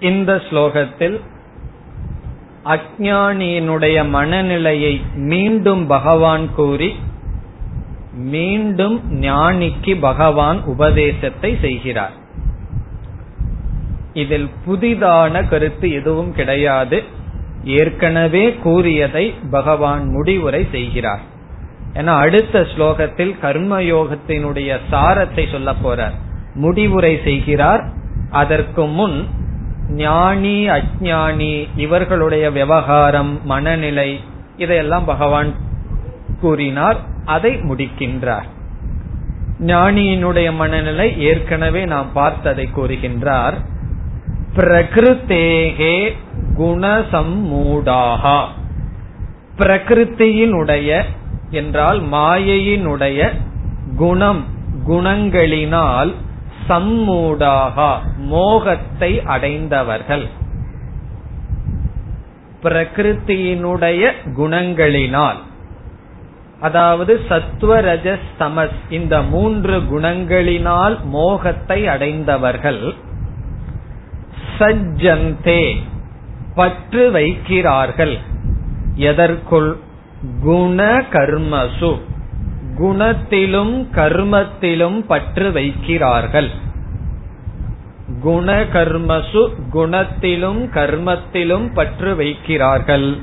[0.00, 1.14] இந்த ஸ்லோகத்தில்
[2.64, 4.92] அஜானியினுடைய மனநிலையை
[5.30, 6.90] மீண்டும் பகவான் கூறி
[8.32, 12.16] மீண்டும் ஞானிக்கு பகவான் உபதேசத்தை செய்கிறார்
[14.14, 16.98] இதில் புதிதான கருத்து எதுவும் கிடையாது
[17.63, 21.19] ஏற்கனவே கூறியதை பகவான் முடிவுரை செய்கிறார்.
[21.93, 26.13] என அடுத்த ஸ்லோகத்தில் கர்மயோகத்தினுடைய சாரத்தை சொல்ல போறார்.
[26.53, 27.83] முடிவுரை செய்கிறார்.
[28.31, 29.27] அதற்கு முன்
[29.89, 34.19] ஞானி அஜானி இவர்களுடைய விவகாரம் மனநிலை
[34.57, 35.53] இதையெல்லாம் பகவான்
[36.41, 36.97] கூறினார்.
[37.25, 38.47] அதை முடிக்கின்றார்.
[39.59, 43.53] ஞானியினுடைய மனநிலை ஏற்கனவே நாம் பார்த்ததை கூறுகின்றார்.
[44.55, 46.15] பிரகிருத்தேகே
[46.59, 48.39] குணசம்மூடாகா
[49.57, 51.03] பிரகிருத்தியினுடைய
[51.51, 53.29] என்றால் மாயையினுடைய
[53.97, 54.43] குணம்
[54.87, 56.11] குணங்களினால்
[56.67, 60.27] சம்மூடாகா மோகத்தை அடைந்தவர்கள்.
[62.63, 65.39] பிரகிருத்தியினுடைய குணங்களினால்.
[66.59, 72.93] அதாவது சத்துவ ரஜஸ் தமஸ் இந்த மூன்று குணங்களினால் மோகத்தை அடைந்தவர்கள்.
[74.57, 75.63] சஜ்ஜந்தே.
[76.55, 78.17] பற்று வைக்கிறார்கள்.
[78.95, 79.77] எதற்குள்?
[80.41, 81.99] குண கர்மசு.
[82.77, 86.49] குணத்திலும் கர்மத்திலும் பற்று வைக்கிறார்கள்.
[88.21, 93.21] குண கர்மசு குணத்திலும் கர்மத்திலும் பற்று வைக்கிறார்கள்.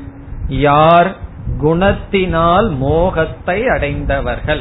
[0.48, 1.16] யார்?
[1.62, 4.60] குணத்தினால் மோகத்தை அடைந்தவர்கள்.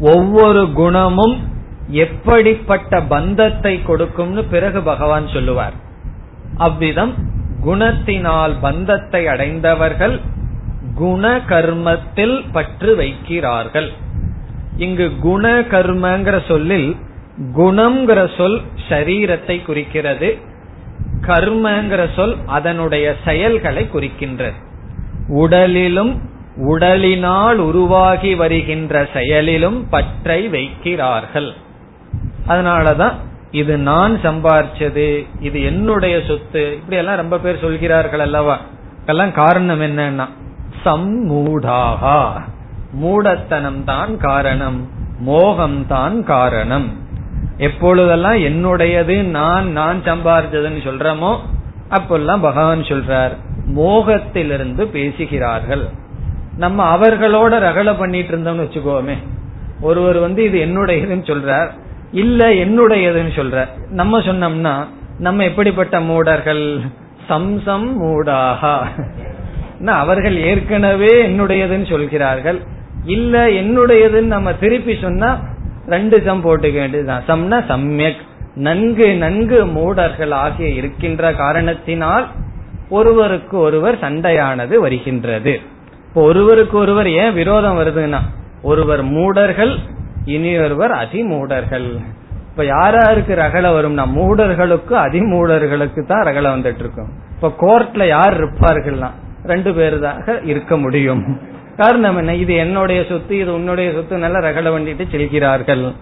[0.00, 1.52] ஒவ்வொரு குணமும்
[1.88, 5.83] எப்படிப்பட்ட பந்தத்தை கொடுக்கும்னு பிறகு பகவான் சொல்லுவார்.
[6.56, 7.14] அவ்விதம்
[7.64, 10.20] குணத்தினால் பந்தத்தை அடைந்தவர்கள்
[10.94, 13.92] குண கர்மத்தில் பற்று வைக்கிறார்கள்.
[14.76, 16.96] இங்கு குண கர்மங்கிற சொல்லில்
[17.56, 20.38] குணம்ங்கிற சொல் சரீரத்தை குறிக்கிறது.
[21.20, 24.52] கர்மங்கிற சொல் அதனுடைய செயல்களை குறிக்கின்றது.
[25.28, 26.20] உடலிலும்
[26.56, 31.50] உடலினால் உருவாகி வருகின்ற செயலிலும் பற்றை வைக்கிறார்கள்.
[32.46, 33.12] அதனாலதான்
[33.60, 35.08] இது நான் சம்பாரிச்சது
[35.46, 38.56] இது என்னுடைய சொத்து இப்படி எல்லாம் ரொம்ப பேர் சொல்கிறார்கள் அல்லவா?
[39.02, 40.26] இதெல்லாம் காரணம் என்னன்னா
[40.84, 42.18] சம்மூடாகா.
[43.02, 44.78] மூடத்தனம் தான் காரணம்
[45.28, 46.88] மோகம் தான் காரணம்.
[47.58, 51.32] எப்பொழுதெல்லாம் என்னுடையது நான் நான் சம்பாரிச்சதுன்னு சொல்றமோ
[51.96, 53.34] அப்பெல்லாம் பகவான் சொல்றார்
[53.78, 55.84] மோகத்திலிருந்து பேசுகிறார்கள்.
[56.62, 59.16] நம்ம அவர்களோட ரகல பண்ணிட்டு இருந்தோம்னு வச்சுக்கோமே
[59.80, 61.70] ஒருவர் வந்து இது என்னுடையதுன்னு சொல்றார்
[62.14, 63.68] இல்ல என்னுடையதுன்னு சொல்ற.
[63.90, 64.86] நம்ம சொன்னோம்னா
[65.18, 66.80] நம்ம எப்படிப்பட்ட மூடர்கள்?
[67.28, 68.78] சம்சம் மூடாகா.
[69.86, 72.60] அவர்கள் ஏற்கனவே என்னுடையதுன்னு சொல்கிறார்கள்.
[73.04, 75.40] இல்ல என்னுடையதுன்னு நம்ம திருப்பி சொன்னா
[75.88, 77.22] ரெண்டு சம் போட்டுக்க வேண்டியதுதான்.
[77.28, 78.20] சம்னா சம்யக்.
[78.54, 82.28] நன்கு நன்கு மூடர்கள் ஆகிய இருக்கின்ற காரணத்தினால்
[82.88, 85.60] ஒருவருக்கு ஒருவர் சண்டையானது வருகின்றது.
[86.08, 88.18] இப்போ ஒருவருக்கு ஒருவர் ஏன் விரோதம் வருதுன்னா
[88.62, 89.76] ஒருவர் மூடர்கள்
[90.24, 91.98] இனி ஒருவர் அதிமூடர்கள்.
[92.50, 99.10] இப்ப யாராருக்கு ரகல வரும்னா மூடர்களுக்கு அதிமூடர்களுக்கு தான் ரகல வந்துட்டு இருக்கும் இப்ப கோர்ட்ல யார் இருப்பார்கள்னா
[99.44, 101.40] ரெண்டு பேருதாக இருக்க முடியும்.
[101.76, 102.34] காரணம் என்ன?
[102.34, 105.92] இது என்னுடைய சொத்து இது உன்னுடைய சொத்து நல்ல ரகல வண்டிட்டு செல்கிறார்கள்.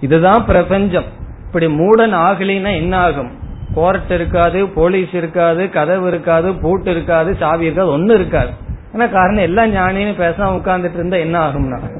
[0.00, 1.04] இதுதான் பிரபஞ்சம்.
[1.46, 3.30] இப்படி மூடன் ஆகலினா என்ன ஆகும்
[3.74, 8.50] கோர்ட் இருக்காது போலீஸ் இருக்காது கதவு இருக்காது பூட்டு இருக்காது சாவி இருக்காது ஒன்னும் இருக்காது.
[8.94, 9.42] ஏன்னா காரணம்?
[9.42, 11.97] எல்லாம் ஞானின்னு பேசாம உட்கார்ந்துட்டு இருந்தா என்ன ஆகும்னா?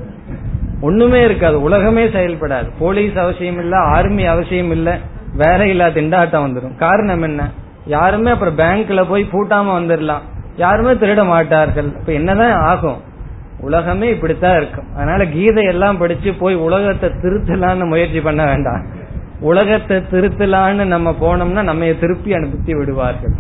[0.81, 2.70] ஒண்ணுமே இருக்காது உலகமே செயல்படாது.
[2.79, 4.99] போலீஸ் அவசியம் இல்ல ஆர்மி அவசியம் இல்ல
[5.35, 7.51] வேலை இல்லாத திண்டாட்டம் வந்துடும் காரணம் என்ன?
[7.87, 10.20] யாருமே அப்புறம் பேங்க்ல போய் பூட்டாம வந்துடலாம்
[10.57, 11.85] யாருமே திருட மாட்டார்கள்.
[11.85, 13.07] இப்ப என்னதான் ஆகும்?
[13.61, 14.95] உலகமே இப்படித்தான் இருக்கும்.
[14.95, 18.85] அதனால கீதை எல்லாம் படிச்சு போய் உலகத்தை திருத்தலான்னு முயற்சி பண்ண வேண்டாம்.
[19.41, 23.33] உலகத்தை திருத்தலான்னு நம்ம போனோம்னா நம்ம திருப்பி அனுப்பி விடுவார்கள்.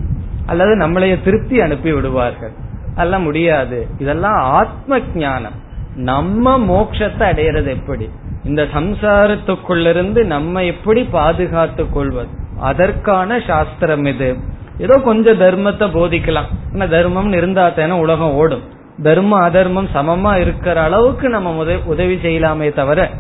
[0.46, 2.52] அல்லது நம்மளைய திருப்தி அனுப்பி விடுவார்கள்.
[2.94, 3.86] அதெல்லாம் முடியாது.
[3.98, 5.66] இதெல்லாம் ஆத்ம ஞானம்.
[5.98, 8.10] நம்ம மோட்சத்தை அடையிறது எப்படி?
[8.44, 12.28] இந்த சம்சாரத்துக்குள்ளிருந்து நம்ம எப்படி பாதுகாத்து கொள்வது?
[12.60, 14.36] அதற்கான சாஸ்திரம் இது.
[14.78, 16.50] ஏதோ கொஞ்சம் தர்மத்தை போதிக்கலாம்.
[16.72, 18.62] ஆனா தர்மம் இருந்தா தானே உலகம் ஓடும்.
[19.02, 23.10] தர்மம் அதர்மம் சமமா இருக்கிற அளவுக்கு நம்ம உதவி செய்யலாமே தவிர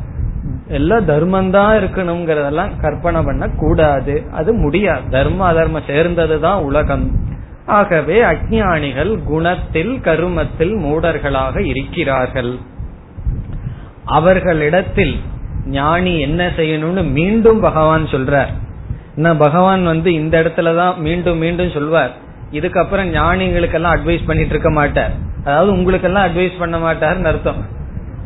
[0.68, 5.02] எல்லாம் தர்மம் தான் இருக்கணுங்கிறதெல்லாம் கற்பனை பண்ண கூடாது அது முடியாது.
[5.10, 7.10] தர்ம அதர்மம் சேர்ந்தது தான் உலகம்.
[7.68, 12.58] ஆகவே அஜானிகள் குணத்தில் கருமத்தில் மூடர்களாக இருக்கிறார்கள்.
[14.04, 15.20] அவர்களிடத்தில்
[15.64, 18.52] ஞானி என்ன செய்யணும்னு மீண்டும் பகவான் சொல்றார்.
[19.38, 22.12] பகவான் வந்து இந்த இடத்துலதான் மீண்டும் மீண்டும் சொல்வார்.
[22.52, 25.10] இதுக்கப்புறம் ஞானிகளுக்கெல்லாம் அட்வைஸ் பண்ணிட்டு இருக்க மாட்டார்.
[25.44, 27.66] அதாவது உங்களுக்கெல்லாம் அட்வைஸ் பண்ண மாட்டாருன்னு அர்த்தம்.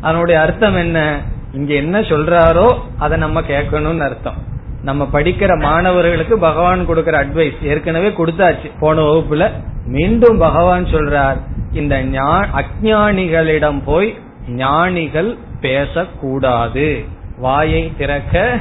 [0.01, 1.19] அதனுடைய அர்த்தம் என்ன?
[1.53, 4.51] இங்க என்ன சொல்றாரோ அதை நம்ம கேட்கணும்னு அர்த்தம்.
[4.83, 8.71] நம்ம படிக்கிற மாணவர்களுக்கு பகவான் கொடுக்கிற அட்வைஸ் ஏற்கனவே கொடுத்தாச்சு.
[8.79, 9.51] போன வகுப்புல
[9.85, 11.37] மீண்டும் பகவான் சொல்றார்
[11.73, 14.17] இந்த அஜானிகளிடம் போய்
[14.47, 17.05] ஞானிகள் பேசக்கூடாது.
[17.37, 18.59] வாயை திறக்க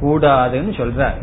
[0.00, 1.16] கூடாதுன்னு சொல்றார்.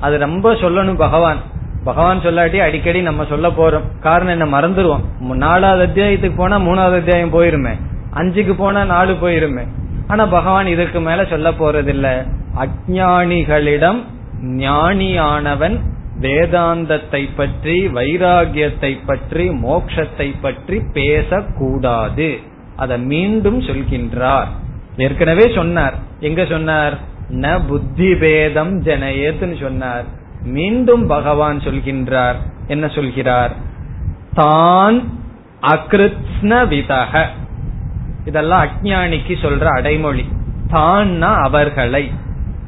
[0.00, 1.36] அது ரொம்ப சொல்லணும் பகவான்.
[1.84, 3.98] பகவான் சொல்லாட்டி அடிக்கடி நம்ம சொல்ல போறோம்.
[4.00, 7.72] காரணம் என்ன மறந்துடுவோம் நாலாவது அத்தியாயத்துக்கு போனா மூணாவது அத்தியாயம் போயிருமே.
[8.14, 9.66] அஞ்சுக்கு போனா நாலு போயிருமே.
[10.06, 12.38] ஆனா பகவான் இதற்கு மேல சொல்ல போறதில்ல.
[12.56, 14.04] அஜானிகளிடம்
[14.42, 15.80] ஞானியானவன்
[16.20, 22.38] வேதாந்தத்தை பற்றி வைராகியத்தை பற்றி மோக்ஷத்தை பற்றி பேசக்கூடாது.
[22.76, 24.46] அதை மீண்டும் சொல்கின்றார்.
[24.96, 25.94] ஏற்கனவே சொன்னார்.
[26.20, 26.98] எங்க சொன்னார்?
[27.30, 30.04] ந புத்தி பேதம் ஜனயேத்துன்னு சொன்னார்.
[30.42, 32.34] மீண்டும் பகவான் சொல்கின்றார்.
[32.66, 33.52] என்ன சொல்கிறார்?
[34.34, 35.02] தான்
[35.62, 37.26] அகிருத்ன விதக
[38.24, 40.24] இதெல்லாம் அஜானிக்கு சொல்ற அடைமொழி.
[40.70, 42.10] தான்னா அவர்களை.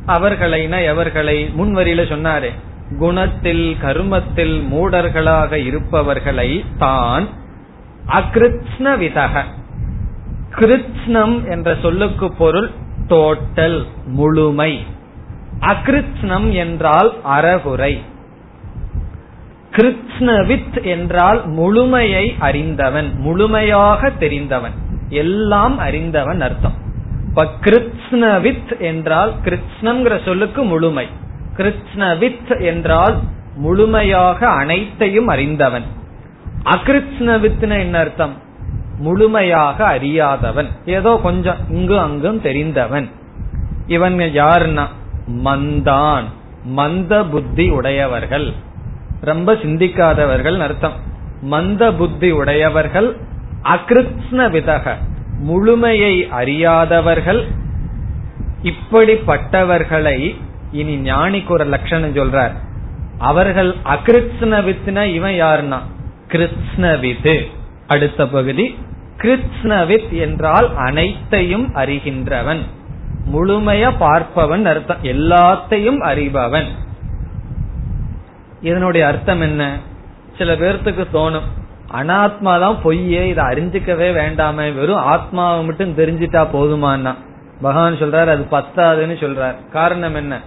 [0.07, 1.53] அவர்களைனா எவர்களை?
[1.59, 2.51] முன்வரியில சொன்னாரு
[2.99, 7.27] குணத்தில் கருமத்தில் மூடர்களாக இருப்பவர்களை தான்
[8.07, 9.43] அகிருத்ன விதக
[10.59, 12.71] கிருத்னம் என்ற சொல்லுக்கு பொருள்
[13.07, 14.85] டோட்டல் முழுமை.
[15.61, 18.01] அகிருத்னம் என்றால் அறகுறை.
[19.71, 24.73] கிருத்னவித் என்றால் முழுமையை அறிந்தவன் முழுமையாக தெரிந்தவன்.
[25.09, 26.75] எல்லாம் அறிந்தவன் அர்த்தம்.
[27.35, 31.07] இப்ப கிருத்னவித் என்றால் கிருத்னம்ங்கிற சொல்லுக்கு முழுமை.
[31.57, 33.19] கிருத்னவித் என்றால்
[33.55, 35.83] முழுமையாக அனைத்தையும் அறிந்தவன்.
[36.65, 38.33] அகிருத்னவித்னு என்ன அர்த்தம்?
[38.99, 40.67] முழுமையாக அறியாதவன்.
[40.85, 43.09] ஏதோ கொஞ்சம் இங்கும் அங்கும் தெரிந்தவன்.
[43.87, 44.87] இவன் யாருன்னா?
[45.29, 46.25] மந்தான்.
[46.65, 48.53] மந்த புத்தி உடையவர்கள்.
[49.21, 50.93] ரொம்ப சிந்திக்காதவர்கள் அர்த்தம்.
[51.41, 53.17] மந்த புத்தி உடையவர்கள்
[53.63, 54.95] அகிருத்ன விதக
[55.47, 57.47] முழுமையை அறியாதவர்கள்
[58.63, 60.37] இப்படிப்பட்டவர்களை
[60.73, 62.53] இனி ஞானிக்கு ஒரு லட்சணம் சொல்றார்.
[63.19, 65.79] அவர்கள் அகிருத்னவித்ன இவன் யாருன்னா?
[66.29, 67.47] கிருத்னவிது
[67.87, 68.79] அடுத்த பகுதி
[69.17, 72.61] கிருத்னவித் என்றால் அனைத்தையும் அறிகின்றவன்.
[73.33, 76.67] முழுமைய பார்ப்பவன் அர்த்தம் எல்லாத்தையும் அறிபவன்.
[78.61, 79.79] இதனுடைய அர்த்தம் என்ன?
[80.39, 81.62] சில பேர்த்துக்கு தோணும்
[81.99, 87.13] அனாத்மா தான் பொய்யே இதை அறிஞ்சிக்கவே வேண்டாமே வெறும் ஆத்மாவை மட்டும் தெரிஞ்சிட்டா போதுமான்னா.
[87.63, 89.57] பகவான் சொல்றாரு அது பத்தாதுன்னு சொல்றார்.
[89.73, 90.41] காரணம் என்ன?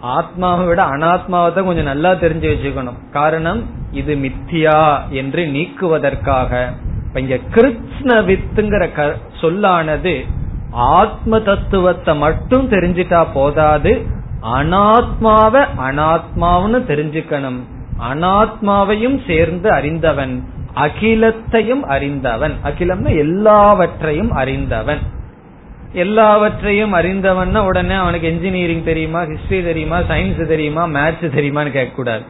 [0.00, 2.98] ஆத்மாவை விட அனாத்மாவை தான் கொஞ்சம் நல்லா தெரிஞ்சு வச்சுக்கணும்.
[3.12, 3.60] காரணம்
[3.92, 4.80] இது மித்தியா
[5.10, 6.52] என்று நீக்குவதற்காக.
[7.14, 8.84] இங்க கிருஷ்ண வித்துங்கிற
[9.40, 10.14] சொல்லானது
[10.70, 13.92] ஆத்ம தத்துவத்தை மட்டும் தெரிஞ்சிட்டா போதாது
[14.58, 17.58] அனாத்மாவை அனாத்மாவுன்னு தெரிஞ்சுக்கணும்.
[18.10, 20.36] அனாத்மாவையும் சேர்ந்து அறிந்தவன்.
[20.78, 22.54] அகிலத்தையும் அறிந்தவன்.
[22.64, 24.98] அகிலம்னா எல்லாவற்றையும் அறிந்தவன்.
[25.92, 32.22] எல்லாவற்றையும் அறிந்தவன்னா உடனே அவனுக்கு என்ஜினியரிங் தெரியுமா ஹிஸ்டரி தெரியுமா சயின்ஸ் தெரியுமா மேத்ஸ் தெரியுமான்னு கேட்கக்கூடாது.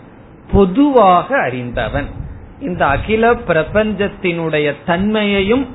[0.52, 2.06] பொதுவாக அறிந்தவன்.
[2.60, 5.66] இந்த அகில பிரபஞ்சத்தினுடைய தன்மையையும்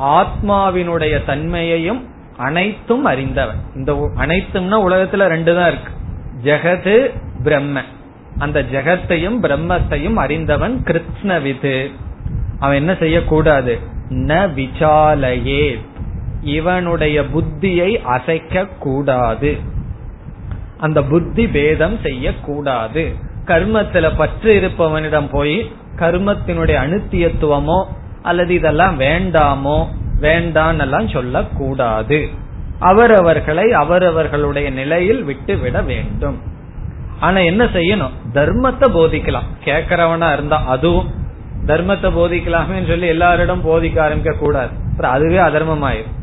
[0.00, 3.56] ஆத்மாவினுடைய தன்மையையும் அனைத்தும் அறிந்தவன்.
[3.74, 5.92] இந்த அனைத்தும்னா உலகத்துல ரெண்டு தான் இருக்கு.
[6.44, 7.82] ஜெகது பிரம்ம
[8.38, 11.90] அந்த ஜெகத்தையும் பிரம்மத்தையும் அறிந்தவன் கிருஷ்ணவிது
[12.60, 13.78] அவன் என்ன செய்யக்கூடாது?
[14.10, 15.78] ந விசாலையே.
[16.42, 19.58] இவனுடைய புத்தியை அசைக்க கூடாது
[20.78, 23.12] அந்த புத்தி பேதம் செய்யக்கூடாது.
[23.46, 27.84] கர்மத்துல பற்று இருப்பவனிடம் போய் கர்மத்தினுடைய அனுத்தியத்துவமோ
[28.22, 29.86] அல்லது இதெல்லாம் வேண்டாமோ
[30.20, 32.28] வேண்டான் எல்லாம் சொல்லக்கூடாது.
[32.78, 36.38] அவரவர்களை அவரவர்களுடைய நிலையில் விட்டு விட வேண்டும்.
[37.20, 38.16] ஆனா என்ன செய்யணும்?
[38.32, 39.48] தர்மத்தை போதிக்கலாம்.
[39.64, 41.19] கேக்கிறவனா இருந்தா அதுவும்
[41.66, 44.70] தர்மத்தை போதிக்கலாமே சொல்லி எல்லாரிடம் போதிக்க ஆரம்பிக்க கூடாது.
[44.98, 46.16] அதுவே அதர்மமாயிரும்.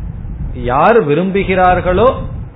[0.54, 2.08] யார் விரும்புகிறார்களோ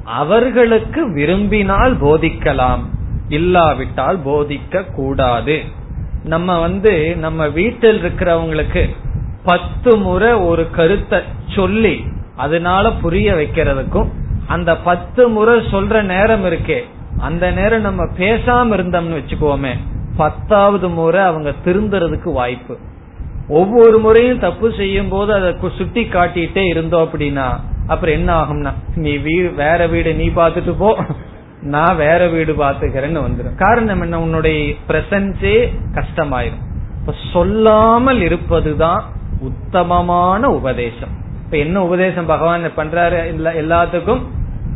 [0.03, 2.83] அவர்களுக்கு விரும்பினால் போதிக்கலாம்.
[3.27, 5.61] இல்லாவிட்டால் போதிக்க கூடாது.
[6.23, 8.89] நம்ம வந்து நம்ம வீட்டில் இருக்கிறவங்களுக்கு
[9.43, 12.03] பத்து முறை ஒரு கருத்தை சொல்லி
[12.35, 14.09] அதனால புரிய வைக்கிறதுக்கும்
[14.47, 16.79] அந்த பத்து முறை சொல்ற நேரம் இருக்கே
[17.17, 19.73] அந்த நேரம் நம்ம பேசாம இருந்தோம்னு வச்சுக்கோமே
[20.17, 22.77] பத்தாவது முறை அவங்க திருந்துறதுக்கு வாய்ப்பு.
[23.47, 27.47] ஒவ்வொரு முறையும் தப்பு செய்யும் போது அதை சுட்டி காட்டிட்டே இருந்தோம் அப்படின்னா
[27.87, 30.97] அப்புறம் என்ன ஆகும்னா நீ வீடு வேற வீடு நீ பாத்துட்டு போ
[31.61, 34.21] நான் வேற வீடு பாத்துக்கிறேன்னு வந்துடும் காரணம் என்ன?
[34.21, 35.57] உன்னுடைய பிரசன்ஸே
[35.93, 36.63] கஷ்டமாயிரும்.
[36.99, 39.03] இப்ப சொல்லாமல் இருப்பதுதான்
[39.39, 41.13] உத்தமமான உபதேசம்.
[41.45, 43.19] இப்ப என்ன உபதேசம் பகவான் பண்றாரு?
[43.63, 44.21] எல்லாத்துக்கும்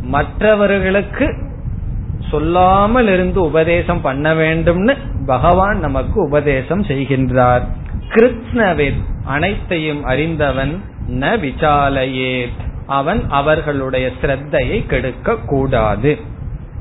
[0.02, 1.26] மற்றவர்களுக்கு
[2.30, 4.94] சொல்லாமல் இருந்து உபதேசம் பண்ண வேண்டும்னு
[5.26, 7.62] பகவான் நமக்கு உபதேசம் செய்கின்றார்.
[8.08, 12.46] கிருத்னவித் அனைத்தையும் அறிந்தவன் ந விசாலையே
[12.86, 16.18] அவன் அவர்களுடைய சிரத்தையை கெடுக்க கூடாது.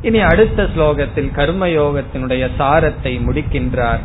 [0.02, 4.00] இனி அடுத்த ஸ்லோகத்தில் கர்மயோகத்தினுடைய சாரத்தை முடிக்கின்றார்.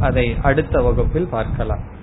[0.00, 1.94] அதை அடுத்த வகுப்பில் பார்க்கலாம்.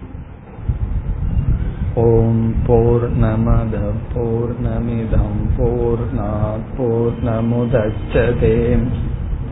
[1.96, 4.56] ஓம் போர் நமத போர்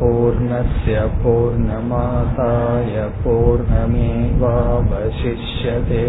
[0.02, 6.06] पूर्णस्य पूर्णमादाय पूर्णमेवावशिष्यते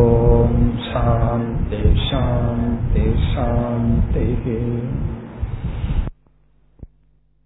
[0.00, 1.40] ॐ शां
[1.70, 2.58] तेषां
[2.92, 5.13] तेषां शान्तिः